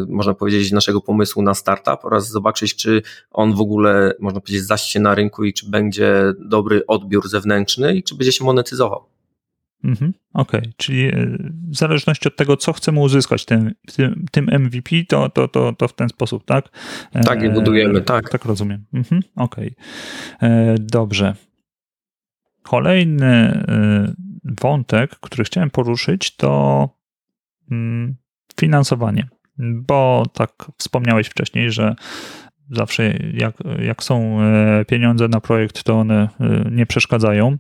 [0.08, 3.02] można powiedzieć, naszego pomysłu na startup oraz zobaczyć, czy
[3.32, 8.04] on w ogóle, można powiedzieć, zaście na rynku i czy będzie dobry odbiór zewnętrzny i
[8.04, 9.17] czy będzie się monetyzował.
[9.84, 10.74] Mhm, Okej, okay.
[10.78, 11.38] czyli e,
[11.70, 15.88] w zależności od tego, co chcemy uzyskać tym, tym, tym MVP, to, to, to, to
[15.88, 16.70] w ten sposób, tak?
[17.26, 18.30] Tak, je budujemy, tak.
[18.30, 18.86] Tak rozumiem.
[18.94, 19.76] Mhm, Okej,
[20.38, 20.50] okay.
[20.50, 21.36] E, dobrze.
[22.64, 24.14] Kolejny e,
[24.62, 26.90] wątek, który chciałem poruszyć, to
[27.72, 28.16] mm,
[28.60, 31.96] finansowanie, bo tak wspomniałeś wcześniej, że
[32.72, 34.38] zawsze jak, jak są
[34.88, 36.30] pieniądze na projekt, to one
[36.72, 37.58] nie przeszkadzają.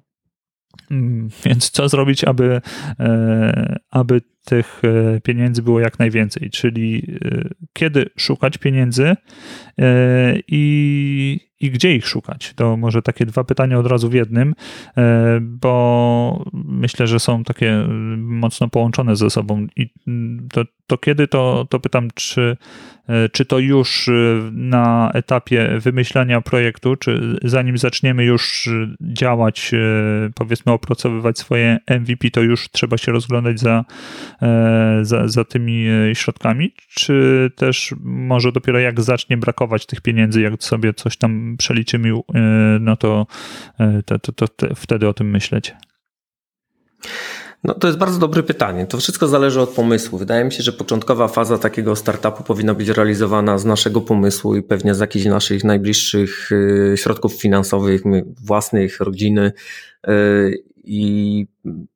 [0.91, 2.61] Mm, więc co zrobić, aby,
[2.99, 6.49] e, aby tych e, pieniędzy było jak najwięcej?
[6.49, 9.15] Czyli e, kiedy szukać pieniędzy
[10.47, 12.53] i, i gdzie ich szukać?
[12.55, 14.55] To może takie dwa pytania od razu w jednym,
[15.41, 17.87] bo myślę, że są takie
[18.17, 19.67] mocno połączone ze sobą.
[19.75, 22.57] I mm, to, to kiedy to, to pytam, czy
[23.32, 24.12] czy to już e,
[24.52, 29.72] na etapie wymyślania projektu, czy zanim zaczniemy już e, działać,
[30.36, 33.86] powiedzmy opracowywać swoje MVP, to już trzeba się rozglądać za,
[35.02, 40.93] za, za tymi środkami, czy też może dopiero jak zacznie brakować tych pieniędzy, jak sobie
[40.93, 42.12] coś tam przeliczymy,
[42.80, 43.28] no to,
[44.06, 45.74] to, to, to wtedy o tym myśleć?
[47.63, 48.86] No to jest bardzo dobre pytanie.
[48.86, 50.17] To wszystko zależy od pomysłu.
[50.17, 54.63] Wydaje mi się, że początkowa faza takiego startupu powinna być realizowana z naszego pomysłu i
[54.63, 58.02] pewnie z jakichś naszych najbliższych y, środków finansowych,
[58.43, 59.52] własnych, rodziny.
[60.08, 61.48] Y, I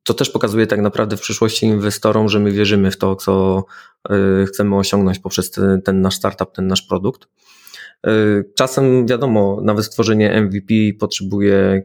[0.02, 3.64] to też pokazuje tak naprawdę w przyszłości inwestorom, że my wierzymy w to, co
[4.42, 7.28] y, chcemy osiągnąć poprzez ten, ten nasz startup, ten nasz produkt.
[8.54, 11.82] Czasem wiadomo, nawet stworzenie MVP potrzebuje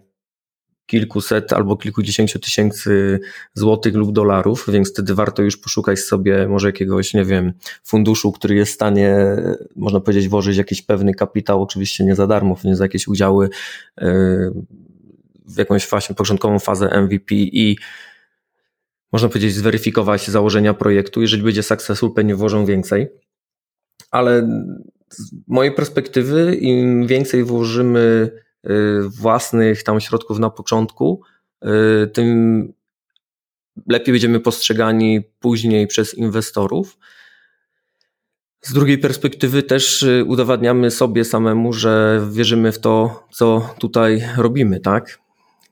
[0.87, 3.19] kilkuset albo kilkudziesięciu tysięcy
[3.53, 8.55] złotych lub dolarów, więc wtedy warto już poszukać sobie może jakiegoś, nie wiem, funduszu, który
[8.55, 9.15] jest w stanie,
[9.75, 13.49] można powiedzieć, włożyć jakiś pewny kapitał, oczywiście nie za darmo, nie za jakieś udziały
[13.97, 14.07] e,
[15.45, 17.77] w jakąś właśnie początkową fazę MVP i
[19.11, 21.21] można powiedzieć zweryfikować założenia projektu.
[21.21, 23.07] Jeżeli będzie successful, pewnie włożą więcej.
[24.11, 24.47] Ale
[25.09, 28.31] z mojej perspektywy, im więcej włożymy
[29.07, 31.21] własnych tam środków na początku,
[31.63, 32.73] y, tym
[33.87, 36.97] lepiej będziemy postrzegani później przez inwestorów.
[38.61, 44.79] Z drugiej perspektywy też y, udowadniamy sobie samemu, że wierzymy w to, co tutaj robimy,
[44.79, 45.19] tak?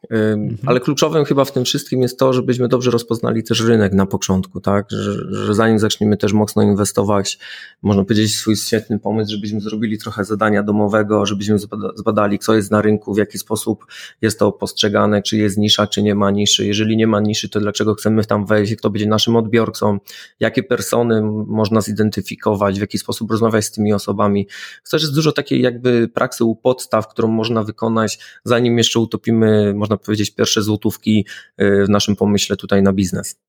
[0.10, 0.58] Mhm.
[0.66, 4.62] Ale kluczowym chyba w tym wszystkim jest to, żebyśmy dobrze rozpoznali też rynek na początku,
[4.62, 4.86] tak?
[4.92, 7.40] Że, że zanim zaczniemy też mocno inwestować,
[7.82, 11.58] można powiedzieć swój świetny pomysł, żebyśmy zrobili trochę zadania domowego, żebyśmy
[11.96, 13.86] zbadali, co jest na rynku, w jaki sposób
[14.22, 16.66] jest to postrzegane, czy jest nisza, czy nie ma niszy.
[16.66, 20.00] Jeżeli nie ma niszy, to dlaczego chcemy tam wejść, kto będzie naszym odbiorcą,
[20.40, 24.48] jakie persony można zidentyfikować, w jaki sposób rozmawiać z tymi osobami.
[24.92, 29.95] To jest dużo takiej jakby praksy u podstaw, którą można wykonać, zanim jeszcze utopimy, można
[29.98, 31.26] powiedzieć, pierwsze złotówki
[31.62, 33.46] y, w naszym pomyśle tutaj na biznes.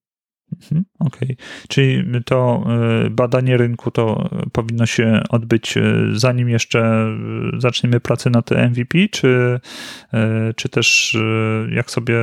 [0.52, 1.36] Mhm, okej, okay.
[1.68, 2.64] czyli to
[3.06, 5.82] y, badanie rynku to powinno się odbyć y,
[6.14, 7.06] zanim jeszcze
[7.58, 9.60] zaczniemy pracę nad MVP, czy,
[10.56, 11.16] czy też
[11.72, 12.16] jak sobie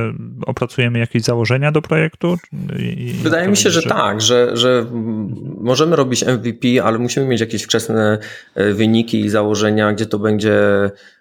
[0.46, 2.36] opracujemy jakieś założenia do projektu?
[3.22, 4.86] Wydaje mi się, że, że tak, że, że
[5.60, 8.18] możemy robić MVP, ale musimy mieć jakieś wczesne
[8.56, 10.60] wyniki i założenia, gdzie to będzie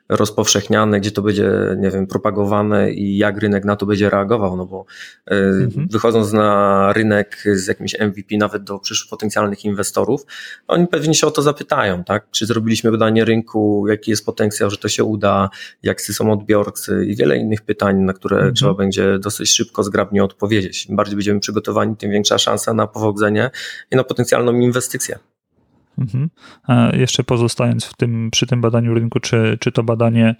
[0.10, 4.66] rozpowszechniane, gdzie to będzie, nie wiem, propagowane i jak rynek na to będzie reagował, no
[4.66, 4.86] bo
[5.28, 5.88] e, mhm.
[5.92, 10.26] wychodząc na rynek z jakimś MVP nawet do przyszłych potencjalnych inwestorów,
[10.68, 12.28] oni pewnie się o to zapytają, tak?
[12.32, 15.50] Czy zrobiliśmy badanie rynku, jaki jest potencjał, że to się uda,
[15.84, 18.56] jak są odbiorcy i wiele innych pytań, na które mhm.
[18.56, 20.86] trzeba będzie dosyć szybko, zgrabnie odpowiedzieć.
[20.86, 23.52] Im bardziej będziemy przygotowani, tym większa szansa na powodzenie
[23.92, 25.20] i na potencjalną inwestycję.
[26.04, 26.30] Mhm.
[27.00, 30.36] Jeszcze pozostając w tym, przy tym badaniu rynku, czy, czy to badanie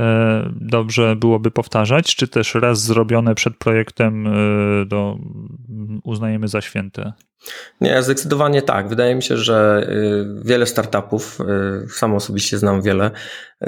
[0.00, 4.30] e, dobrze byłoby powtarzać, czy też raz zrobione przed projektem e,
[4.86, 5.18] do,
[6.04, 7.12] uznajemy za święte?
[7.80, 8.88] Nie, zdecydowanie tak.
[8.88, 11.38] Wydaje mi się, że y, wiele startupów,
[11.84, 13.10] y, sam osobiście znam wiele,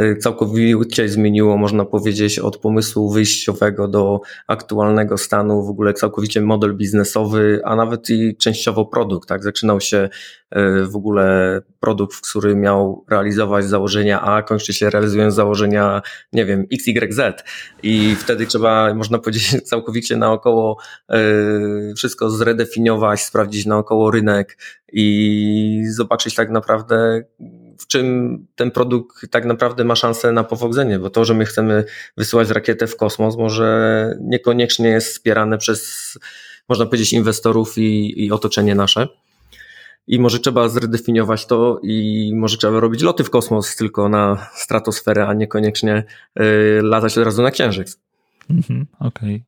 [0.00, 6.76] y, całkowicie zmieniło, można powiedzieć, od pomysłu wyjściowego do aktualnego stanu, w ogóle całkowicie model
[6.76, 9.28] biznesowy, a nawet i częściowo produkt.
[9.28, 9.44] Tak?
[9.44, 10.08] Zaczynał się
[10.88, 17.20] w ogóle produkt, który miał realizować założenia A, kończy się realizując założenia, nie wiem, XYZ
[17.82, 20.78] i wtedy trzeba, można powiedzieć, całkowicie naokoło
[21.96, 24.58] wszystko zredefiniować, sprawdzić naokoło rynek
[24.92, 27.24] i zobaczyć tak naprawdę,
[27.78, 31.84] w czym ten produkt tak naprawdę ma szansę na powodzenie, bo to, że my chcemy
[32.16, 36.12] wysyłać rakietę w kosmos, może niekoniecznie jest wspierane przez,
[36.68, 39.08] można powiedzieć, inwestorów i, i otoczenie nasze.
[40.08, 45.26] I może trzeba zredefiniować to i może trzeba robić loty w kosmos tylko na stratosferę,
[45.26, 46.04] a niekoniecznie
[46.40, 48.05] y, latać od razu na księżyc.
[48.50, 49.44] Mhm, Okej.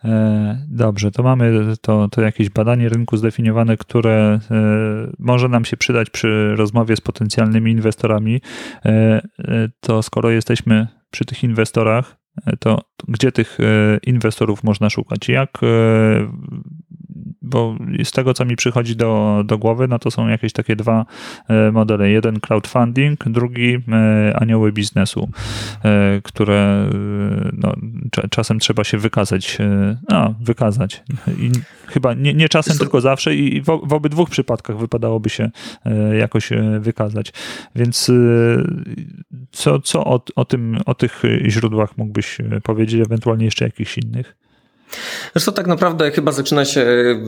[0.00, 0.12] Okay.
[0.12, 4.60] E, dobrze, to mamy to, to jakieś badanie rynku zdefiniowane, które e,
[5.18, 8.40] może nam się przydać przy rozmowie z potencjalnymi inwestorami.
[8.84, 9.20] E,
[9.80, 12.16] to skoro jesteśmy przy tych inwestorach,
[12.58, 13.58] to gdzie tych
[14.02, 15.28] inwestorów można szukać?
[15.28, 15.60] Jak
[17.46, 21.06] bo z tego, co mi przychodzi do, do głowy, no to są jakieś takie dwa
[21.48, 22.10] e, modele.
[22.10, 25.28] Jeden crowdfunding, drugi e, anioły biznesu,
[25.84, 26.90] e, które
[27.52, 27.74] no,
[28.30, 29.58] czasem trzeba się wykazać,
[30.08, 31.02] no, wykazać.
[31.38, 31.50] I
[31.86, 35.50] chyba nie, nie czasem, tylko zawsze i w, w obydwu przypadkach wypadałoby się
[36.18, 37.32] jakoś wykazać.
[37.74, 38.10] Więc
[39.50, 44.45] co, co o, o, tym, o tych źródłach mógłbyś powiedzieć, ewentualnie jeszcze jakichś innych?
[45.32, 47.20] Zresztą tak naprawdę chyba zaczyna się e,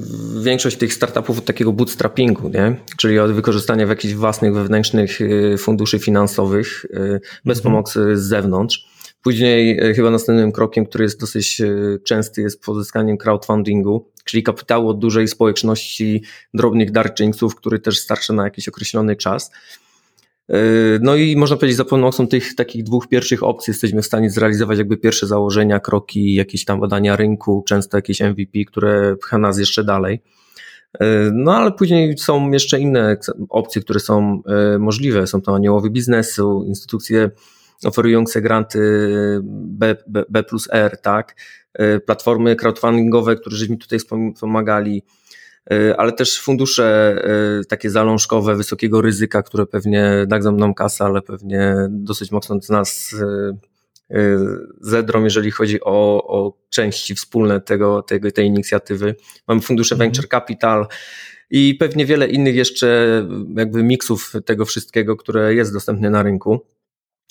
[0.42, 2.76] większość tych startupów od takiego bootstrappingu, nie?
[2.96, 7.62] czyli od wykorzystania w jakichś własnych wewnętrznych e, funduszy finansowych e, bez mhm.
[7.62, 8.88] pomocy z zewnątrz.
[9.22, 11.62] Później chyba następnym krokiem, który jest dosyć
[12.04, 16.22] częsty, jest pozyskaniem crowdfundingu, czyli kapitału od dużej społeczności
[16.54, 19.50] drobnych darczyńców, który też starczy na jakiś określony czas.
[20.48, 24.30] Yy, no i można powiedzieć, za pomocą tych takich dwóch pierwszych opcji jesteśmy w stanie
[24.30, 29.58] zrealizować jakby pierwsze założenia, kroki, jakieś tam badania rynku, często jakieś MVP, które pcha nas
[29.58, 30.22] jeszcze dalej.
[31.00, 33.16] Yy, no ale później są jeszcze inne
[33.48, 35.26] opcje, które są yy, możliwe.
[35.26, 37.30] Są to aniołowie biznesu, instytucje
[37.84, 38.80] oferujące granty
[39.44, 41.36] B, B, B plus R, tak?
[42.06, 43.98] Platformy crowdfundingowe, które żeśmy tutaj
[44.34, 45.02] wspomagali,
[45.96, 47.16] ale też fundusze
[47.60, 52.68] e, takie zalążkowe, wysokiego ryzyka, które pewnie dadzą nam kasę, ale pewnie dosyć mocno z
[52.68, 53.14] nas
[54.10, 54.38] e,
[54.80, 59.14] zedrą, jeżeli chodzi o, o części wspólne tego, tego, tej inicjatywy.
[59.48, 60.10] Mamy fundusze mhm.
[60.10, 60.86] Venture Capital
[61.50, 63.22] i pewnie wiele innych jeszcze
[63.56, 66.60] jakby miksów tego wszystkiego, które jest dostępne na rynku.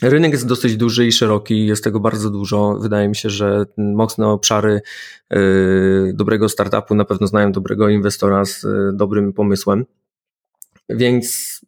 [0.02, 2.78] Rynek jest dosyć duży i szeroki, jest tego bardzo dużo.
[2.82, 4.82] Wydaje mi się, że mocne obszary
[5.34, 9.86] y, dobrego startupu na pewno znają dobrego inwestora z y, dobrym pomysłem.
[10.90, 11.60] Więc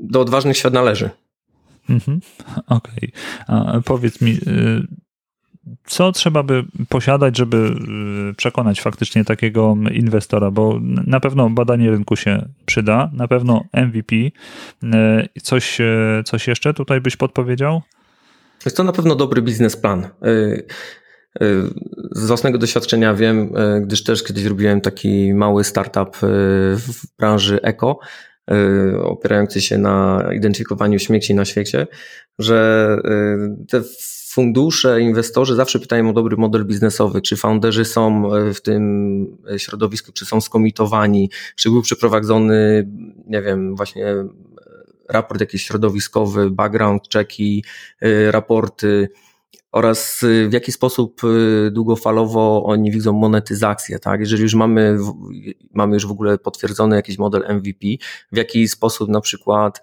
[0.00, 1.10] do odważnych świat należy.
[1.88, 2.20] Mhm.
[2.66, 3.12] Okej.
[3.48, 3.82] Okay.
[3.82, 4.86] Powiedz mi, y,
[5.86, 7.56] co trzeba by posiadać, żeby
[8.30, 10.50] y, przekonać faktycznie takiego inwestora?
[10.50, 14.16] Bo na pewno badanie rynku się przyda, na pewno MVP.
[14.16, 14.30] Y,
[15.42, 17.82] coś, y, coś jeszcze tutaj byś podpowiedział?
[18.64, 20.08] Jest to na pewno dobry biznesplan.
[22.12, 23.52] Z własnego doświadczenia wiem,
[23.82, 26.16] gdyż też kiedyś robiłem taki mały startup
[26.76, 27.98] w branży eko,
[29.02, 31.86] opierający się na identyfikowaniu śmieci na świecie,
[32.38, 32.88] że
[33.68, 33.82] te
[34.34, 40.12] fundusze, inwestorzy zawsze pytają o dobry model biznesowy, czy founderzy są e, w tym środowisku,
[40.12, 42.88] czy są skomitowani, czy był przeprowadzony,
[43.26, 44.28] nie wiem, właśnie e,
[45.08, 47.64] raport jakiś środowiskowy, background checki,
[48.00, 49.08] e, raporty
[49.72, 51.20] oraz w jaki sposób
[51.70, 54.20] długofalowo oni widzą monetyzację, tak?
[54.20, 54.98] Jeżeli już mamy,
[55.72, 57.86] mamy już w ogóle potwierdzony jakiś model MVP,
[58.32, 59.80] w jaki sposób na przykład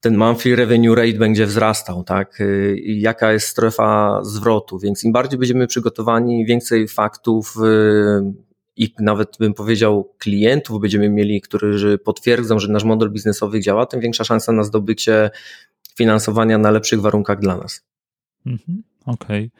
[0.00, 2.40] ten monthly revenue rate będzie wzrastał, tak?
[2.40, 8.94] Y, I jaka jest strefa zwrotu, więc im bardziej będziemy przygotowani, więcej faktów y, i
[8.98, 14.24] nawet bym powiedział klientów będziemy mieli, którzy potwierdzą, że nasz model biznesowy działa, tym większa
[14.24, 15.30] szansa na zdobycie
[15.96, 17.84] finansowania na lepszych warunkach dla nas.
[18.46, 19.46] Mhm, Okej.
[19.46, 19.50] Okay.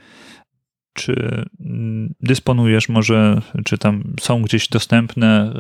[1.01, 5.53] Czy mm, dysponujesz może, czy tam są gdzieś dostępne e,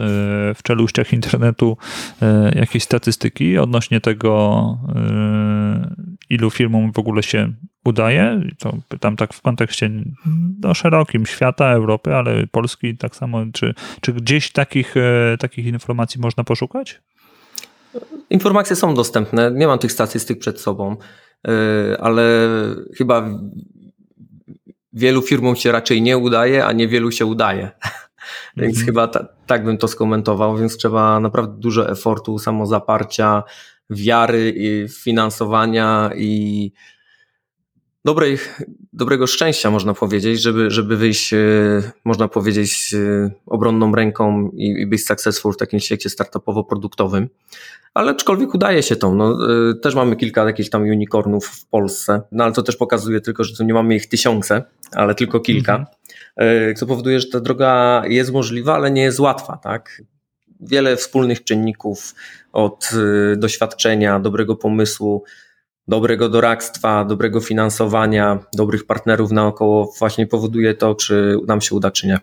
[0.54, 1.76] w czeluściach internetu
[2.22, 5.94] e, jakieś statystyki odnośnie tego, e,
[6.30, 7.52] ilu firmom w ogóle się
[7.84, 8.40] udaje?
[8.58, 9.90] To pytam tak w kontekście
[10.60, 13.44] no, szerokim świata, Europy, ale Polski tak samo.
[13.52, 14.94] Czy, czy gdzieś takich,
[15.38, 17.00] takich informacji można poszukać?
[18.30, 19.50] Informacje są dostępne.
[19.54, 20.96] Nie mam tych statystyk przed sobą,
[22.00, 22.48] ale
[22.96, 23.30] chyba
[24.92, 27.70] wielu firmom się raczej nie udaje, a niewielu się udaje.
[28.56, 28.86] Więc mhm.
[28.86, 33.42] chyba ta, tak bym to skomentował, więc trzeba naprawdę dużo efortu, samozaparcia,
[33.90, 36.72] wiary, i finansowania i
[38.04, 38.38] dobrej,
[38.92, 41.38] dobrego szczęścia, można powiedzieć, żeby, żeby wyjść, e,
[42.04, 47.28] można powiedzieć, e, obronną ręką i, i być successful w takim świecie startupowo-produktowym.
[47.94, 49.14] Ale aczkolwiek udaje się to.
[49.14, 49.38] No,
[49.70, 53.44] e, też mamy kilka jakichś tam unicornów w Polsce, no ale to też pokazuje tylko,
[53.44, 55.72] że tu nie mamy ich tysiące, ale tylko kilka.
[55.72, 56.74] Mhm.
[56.76, 60.02] Co powoduje, że ta droga jest możliwa, ale nie jest łatwa, tak?
[60.60, 62.14] Wiele wspólnych czynników
[62.52, 62.90] od
[63.36, 65.24] doświadczenia, dobrego pomysłu,
[65.90, 72.06] dobrego doradztwa, dobrego finansowania, dobrych partnerów naokoło właśnie powoduje to, czy nam się uda, czy
[72.06, 72.18] nie.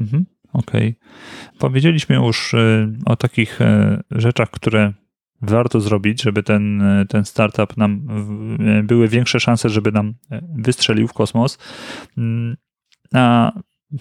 [0.00, 0.96] Mhm, Okej.
[0.98, 1.58] Okay.
[1.58, 4.92] Powiedzieliśmy już y, o takich y, rzeczach, które
[5.42, 8.06] warto zrobić, żeby ten, y, ten startup nam
[8.84, 10.14] były większe szanse, żeby nam
[10.58, 11.58] wystrzelił w kosmos.
[12.18, 12.56] Mm,
[13.14, 13.52] a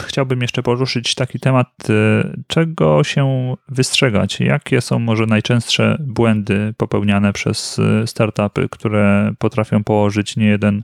[0.01, 1.93] chciałbym jeszcze poruszyć taki temat, y,
[2.47, 4.39] czego się wystrzegać.
[4.39, 10.83] Jakie są może najczęstsze błędy popełniane przez y, startupy, które potrafią położyć niejeden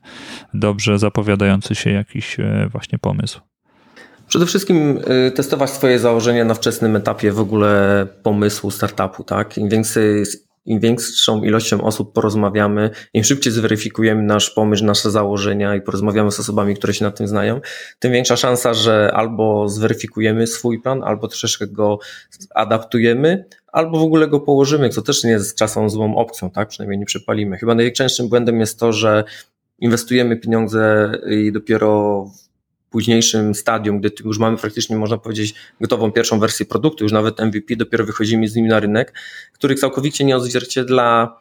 [0.53, 3.41] dobrze zapowiadający się jakiś y, właśnie pomysł?
[4.27, 4.99] Przede wszystkim
[5.35, 9.57] testować swoje założenia na wczesnym etapie w ogóle pomysłu startupu, tak?
[9.57, 10.25] Im więcej
[10.67, 16.39] im większą ilością osób porozmawiamy, im szybciej zweryfikujemy nasz pomysł, nasze założenia i porozmawiamy z
[16.39, 17.61] osobami, które się na tym znają,
[17.99, 21.99] tym większa szansa, że albo zweryfikujemy swój plan, albo troszeczkę go
[22.55, 26.67] adaptujemy, albo w ogóle go położymy, co też nie jest czasem złą opcją, tak?
[26.67, 27.57] Przynajmniej nie przypalimy.
[27.57, 29.23] Chyba najczęstszym błędem jest to, że
[29.79, 32.25] inwestujemy pieniądze i dopiero
[32.89, 37.75] późniejszym stadium, gdy już mamy praktycznie, można powiedzieć, gotową pierwszą wersję produktu, już nawet MVP,
[37.75, 39.13] dopiero wychodzimy z nim na rynek,
[39.53, 41.37] który całkowicie nie odzwierciedla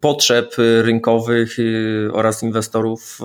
[0.00, 3.24] potrzeb rynkowych y, oraz inwestorów, y,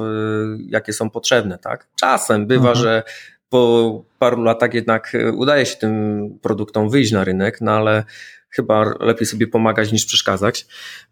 [0.69, 1.57] jakie są potrzebne.
[1.57, 1.88] Tak?
[1.95, 2.84] Czasem bywa, mhm.
[2.84, 3.03] że
[3.49, 8.03] po paru latach jednak udaje się tym produktom wyjść na rynek, no ale
[8.49, 10.65] chyba lepiej sobie pomagać niż przeszkadzać.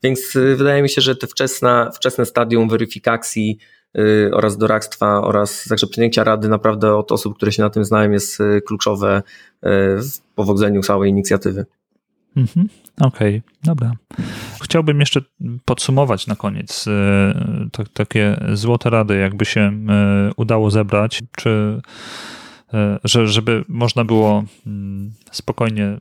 [0.03, 3.57] Więc y, wydaje mi się, że te wczesne, wczesne stadium weryfikacji
[4.31, 8.39] oraz doradztwa oraz także przyjęcia rady naprawdę od osób, które się na tym znają jest
[8.41, 9.59] y, kluczowe y,
[10.01, 11.65] w powodzeniu całej inicjatywy.
[12.37, 12.69] Mhm.
[13.01, 13.91] Okej, okay, dobra.
[14.61, 15.21] Chciałbym jeszcze
[15.65, 16.85] podsumować na koniec
[17.71, 19.71] to, takie złote rady, jakby się
[20.35, 21.81] udało zebrać, czy
[23.03, 25.97] że, żeby można było mm, spokojnie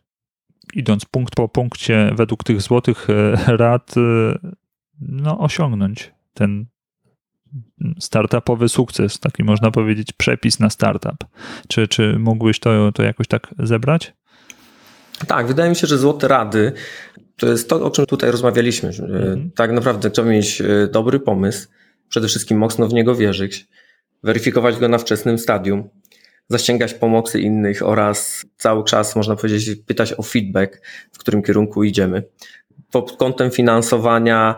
[0.74, 3.08] idąc punkt po punkcie według tych złotych
[3.46, 3.94] rad
[5.00, 6.66] no, osiągnąć ten
[8.00, 11.24] startupowy sukces, taki można powiedzieć przepis na startup.
[11.68, 14.12] Czy, czy mógłbyś to, to jakoś tak zebrać?
[15.26, 16.72] Tak, wydaje mi się, że złote rady
[17.36, 18.88] to jest to, o czym tutaj rozmawialiśmy.
[18.88, 19.50] Mhm.
[19.50, 21.68] Tak naprawdę trzeba mieć e, dobry pomysł,
[22.08, 23.68] przede wszystkim mocno w niego wierzyć,
[24.22, 25.88] weryfikować go na wczesnym stadium,
[26.48, 30.82] zaściągać pomocy innych oraz cały czas, można powiedzieć, pytać o feedback,
[31.12, 32.22] w którym kierunku idziemy.
[32.90, 34.56] Pod kątem finansowania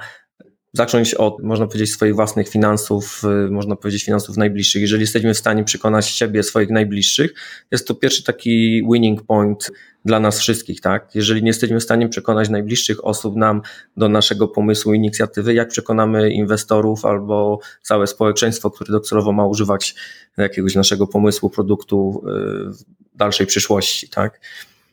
[0.75, 4.83] zacząć od, można powiedzieć, swoich własnych finansów, y, można powiedzieć finansów najbliższych.
[4.83, 7.35] Jeżeli jesteśmy w stanie przekonać siebie, swoich najbliższych,
[7.71, 9.71] jest to pierwszy taki winning point
[10.05, 11.15] dla nas wszystkich, tak?
[11.15, 13.63] Jeżeli nie jesteśmy w stanie przekonać najbliższych osób nam
[13.97, 19.95] do naszego pomysłu, inicjatywy, jak przekonamy inwestorów albo całe społeczeństwo, które docelowo ma używać
[20.37, 24.41] jakiegoś naszego pomysłu, produktu y, w dalszej przyszłości, tak?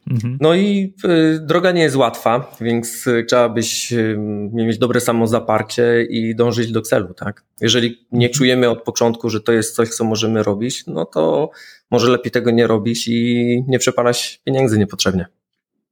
[0.10, 0.38] Mhm.
[0.42, 4.18] No i y, droga nie jest łatwa, więc y, trzeba byś y,
[4.54, 7.44] mieć dobre samozaparcie i dążyć do celu, tak?
[7.62, 8.34] Jeżeli nie mhm.
[8.34, 11.52] czujemy od początku, że to jest coś, co możemy robić, no to
[11.92, 15.26] może lepiej tego nie robić i nie przepalać pieniędzy niepotrzebnie.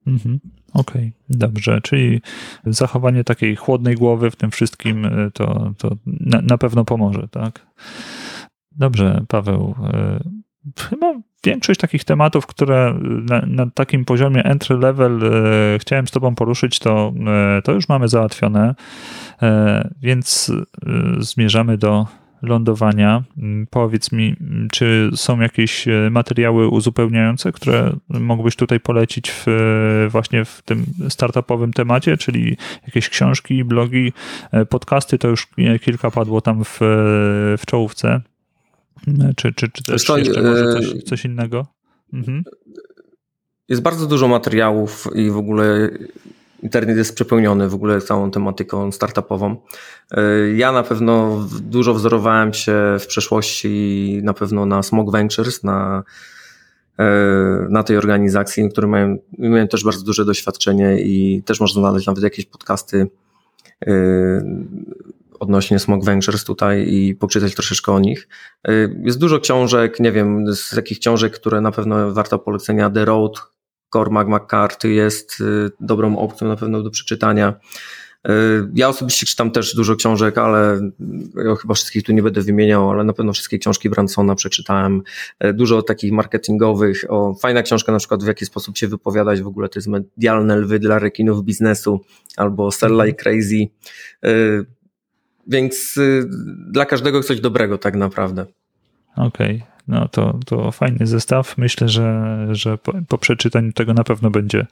[0.07, 0.39] Mhm.
[0.73, 1.81] Okej, okay, dobrze.
[1.81, 2.21] Czyli
[2.65, 7.65] zachowanie takiej chłodnej głowy w tym wszystkim to, to na, na pewno pomoże, tak?
[8.71, 9.75] Dobrze, Paweł
[10.89, 16.35] chyba większość takich tematów, które na, na takim poziomie entry level e, chciałem z Tobą
[16.35, 17.13] poruszyć, to,
[17.57, 18.75] e, to już mamy załatwione,
[19.41, 20.63] e, więc e,
[21.19, 22.07] zmierzamy do
[22.41, 23.23] lądowania.
[23.37, 24.35] Mm, powiedz mi,
[24.71, 30.85] czy są jakieś e, materiały uzupełniające, które mógłbyś tutaj polecić w, e, właśnie w tym
[31.09, 34.13] startupowym temacie, czyli jakieś książki, blogi,
[34.69, 35.47] podcasty, to już
[35.81, 36.77] kilka padło tam w,
[37.57, 38.21] w czołówce.
[39.35, 41.67] Czy, czy, czy też jeszcze może coś, e, coś innego?
[42.13, 42.43] Mhm.
[43.69, 45.89] Jest bardzo dużo materiałów i w ogóle
[46.63, 49.55] internet jest przepełniony w ogóle całą tematyką startupową.
[50.11, 50.21] E,
[50.55, 56.03] ja na pewno dużo wzorowałem się w przeszłości na pewno na Smog Ventures, na,
[56.99, 57.05] e,
[57.69, 62.23] na tej organizacji, które mają, mają też bardzo duże doświadczenie i też można znaleźć nawet
[62.23, 63.07] jakieś podcasty
[65.39, 68.27] odnośnie Smog Ventures tutaj i poczytać troszeczkę o nich.
[68.69, 72.89] Y, jest dużo książek, nie wiem, z takich książek, które na pewno warto polecenia.
[72.89, 73.41] The Road,
[73.93, 77.53] Cormac McCarthy jest y, dobrą opcją na pewno do przeczytania.
[78.27, 78.31] Y,
[78.75, 80.79] ja osobiście czytam też dużo książek, ale
[81.45, 85.01] ja chyba wszystkich tu nie będę wymieniał, ale na pewno wszystkie książki Bransona przeczytałem.
[85.53, 87.05] Dużo takich marketingowych.
[87.09, 90.57] O, fajna książka na przykład w jaki sposób się wypowiadać w ogóle, to jest medialne
[90.57, 91.99] lwy dla rekinów biznesu
[92.37, 93.67] albo Sell Like Crazy.
[95.49, 96.29] Więc y,
[96.71, 98.45] dla każdego coś dobrego tak naprawdę.
[99.15, 99.67] Okej, okay.
[99.87, 101.57] no to, to fajny zestaw.
[101.57, 104.67] Myślę, że, że po, po przeczytaniu tego na pewno będzie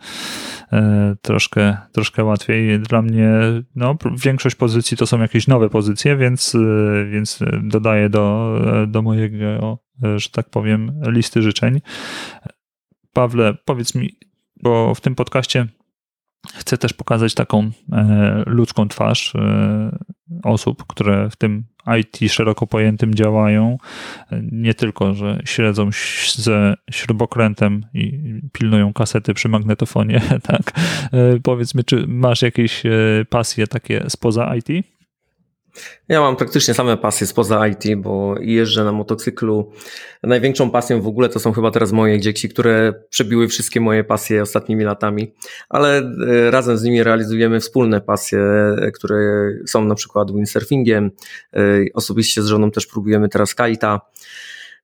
[0.74, 2.80] e, troszkę, troszkę łatwiej.
[2.80, 3.30] Dla mnie
[3.76, 8.56] no, większość pozycji to są jakieś nowe pozycje, więc, e, więc dodaję do,
[8.88, 11.82] do mojego, e, że tak powiem, listy życzeń.
[13.14, 14.16] Pawle, powiedz mi,
[14.64, 15.68] bo w tym podcaście
[16.54, 19.98] chcę też pokazać taką e, ludzką twarz e,
[20.44, 21.64] osób, które w tym
[22.00, 23.78] IT szeroko pojętym działają.
[24.52, 25.90] Nie tylko, że śledzą
[26.36, 28.20] ze śrubokrętem i
[28.54, 30.22] pilnują kasety przy magnetofonie,
[30.52, 30.72] tak?
[31.14, 32.84] E, powiedz mi, czy masz jakieś
[33.30, 34.97] pasje takie spoza IT?
[36.10, 39.72] Ja mam praktycznie same pasje spoza IT, bo jeżdżę na motocyklu.
[40.24, 44.42] Największą pasją w ogóle to są chyba teraz moje dzieci, które przebiły wszystkie moje pasje
[44.42, 45.34] ostatnimi latami,
[45.70, 48.40] ale e, razem z nimi realizujemy wspólne pasje,
[48.82, 49.18] e, które
[49.68, 51.12] są na przykład windsurfingiem.
[51.54, 51.60] E,
[51.94, 54.02] osobiście z żoną też próbujemy teraz kajta.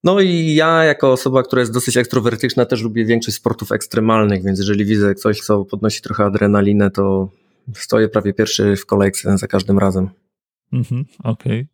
[0.03, 4.59] No i ja jako osoba, która jest dosyć ekstrowertyczna też lubię większość sportów ekstremalnych, więc
[4.59, 7.29] jeżeli widzę coś, co podnosi trochę adrenalinę, to
[7.73, 10.09] stoję prawie pierwszy w kolejce za każdym razem.
[10.73, 11.67] Mhm, Okej.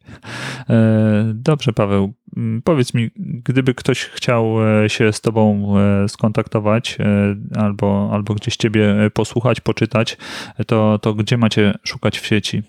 [0.65, 0.75] Okay.
[0.77, 2.13] E, dobrze, Paweł.
[2.37, 6.97] Mm, powiedz mi, gdyby ktoś chciał e, się z Tobą e, skontaktować
[7.55, 10.17] albo, albo gdzieś Ciebie posłuchać, poczytać,
[10.67, 12.63] to, to gdzie macie szukać w sieci?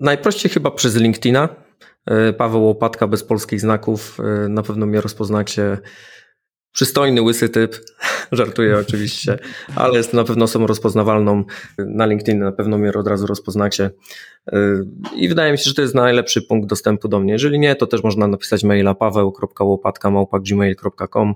[0.00, 1.48] Najprościej chyba przez LinkedIna.
[2.38, 4.18] Paweł Łopatka bez polskich znaków.
[4.48, 5.78] Na pewno mnie rozpoznacie
[6.72, 7.76] przystojny, łysy typ,
[8.32, 9.38] żartuję oczywiście,
[9.76, 11.44] ale jest na pewno osobą rozpoznawalną.
[11.78, 13.90] Na LinkedIn na pewno mnie od razu rozpoznacie.
[14.52, 17.32] Yy, I wydaje mi się, że to jest najlepszy punkt dostępu do mnie.
[17.32, 21.34] Jeżeli nie, to też można napisać maila paweł.łopatka.gmail.com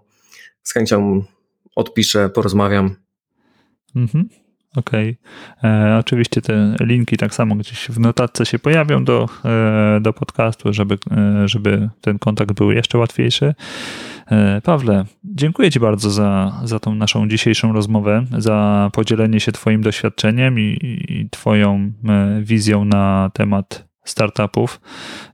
[0.62, 1.24] Z chęcią
[1.76, 2.96] odpiszę, porozmawiam.
[3.96, 4.28] Mhm.
[4.76, 5.16] Okej.
[5.58, 5.70] Okay.
[5.70, 10.72] E, oczywiście te linki tak samo gdzieś w notatce się pojawią do, e, do podcastu,
[10.72, 13.54] żeby, e, żeby ten kontakt był jeszcze łatwiejszy.
[14.30, 19.82] E, Pawle, dziękuję Ci bardzo za, za tą naszą dzisiejszą rozmowę, za podzielenie się Twoim
[19.82, 24.80] doświadczeniem i, i Twoją e, wizją na temat startupów.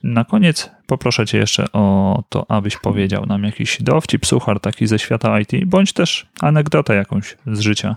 [0.02, 4.98] Na koniec poproszę Cię jeszcze o to, abyś powiedział nam jakiś dowcip, suchar taki ze
[4.98, 7.96] świata IT, bądź też anegdotę jakąś z życia.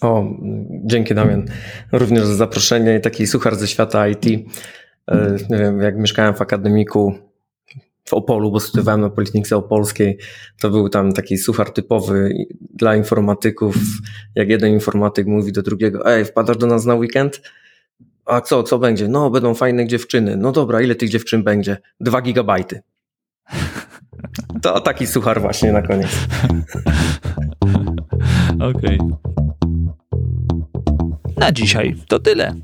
[0.00, 0.24] O,
[0.84, 1.44] dzięki Damian.
[1.92, 3.00] Również za zaproszenie.
[3.00, 4.26] Taki suchar ze świata IT.
[5.10, 7.14] E, nie wiem, jak mieszkałem w akademiku,
[8.04, 10.18] w Opolu, bo studiowałem na Politechnice Opolskiej,
[10.60, 13.76] to był tam taki suchar typowy dla informatyków,
[14.34, 17.42] jak jeden informatyk mówi do drugiego, ej, wpadasz do nas na weekend?
[18.24, 19.08] A co, co będzie?
[19.08, 20.36] No, będą fajne dziewczyny.
[20.36, 21.76] No dobra, ile tych dziewczyn będzie?
[22.00, 22.82] Dwa gigabajty.
[24.62, 26.10] To taki suchar właśnie na koniec.
[28.70, 28.98] Okej.
[28.98, 29.31] Okay.
[31.42, 32.54] Na dzisiaj to tyle.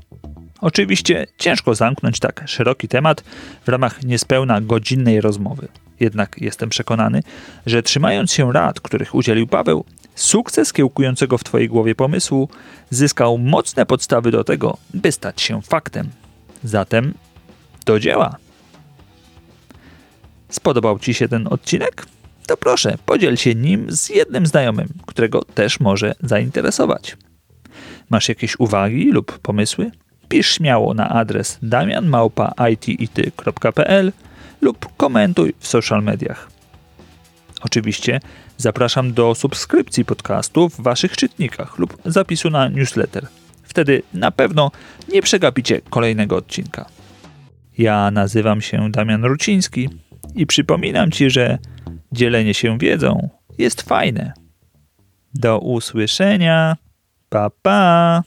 [0.61, 3.23] Oczywiście ciężko zamknąć tak szeroki temat
[3.65, 5.67] w ramach niespełna godzinnej rozmowy.
[5.99, 7.23] Jednak jestem przekonany,
[7.65, 12.49] że trzymając się rad, których udzielił Paweł, sukces kiełkującego w Twojej głowie pomysłu
[12.89, 16.09] zyskał mocne podstawy do tego, by stać się faktem.
[16.63, 17.13] Zatem
[17.85, 18.35] do dzieła.
[20.49, 22.05] Spodobał Ci się ten odcinek?
[22.47, 27.17] To proszę, podziel się nim z jednym znajomym, którego też może zainteresować.
[28.09, 29.91] Masz jakieś uwagi lub pomysły?
[30.29, 34.11] Pisz śmiało na adres damianmałpa.itity.pl
[34.61, 36.49] lub komentuj w social mediach.
[37.61, 38.19] Oczywiście
[38.57, 43.27] zapraszam do subskrypcji podcastu w Waszych czytnikach lub zapisu na newsletter.
[43.63, 44.71] Wtedy na pewno
[45.13, 46.85] nie przegapicie kolejnego odcinka.
[47.77, 49.89] Ja nazywam się Damian Ruciński
[50.35, 51.57] i przypominam Ci, że
[52.11, 54.33] dzielenie się wiedzą jest fajne.
[55.33, 56.75] Do usłyszenia.
[57.31, 58.25] Ba ba.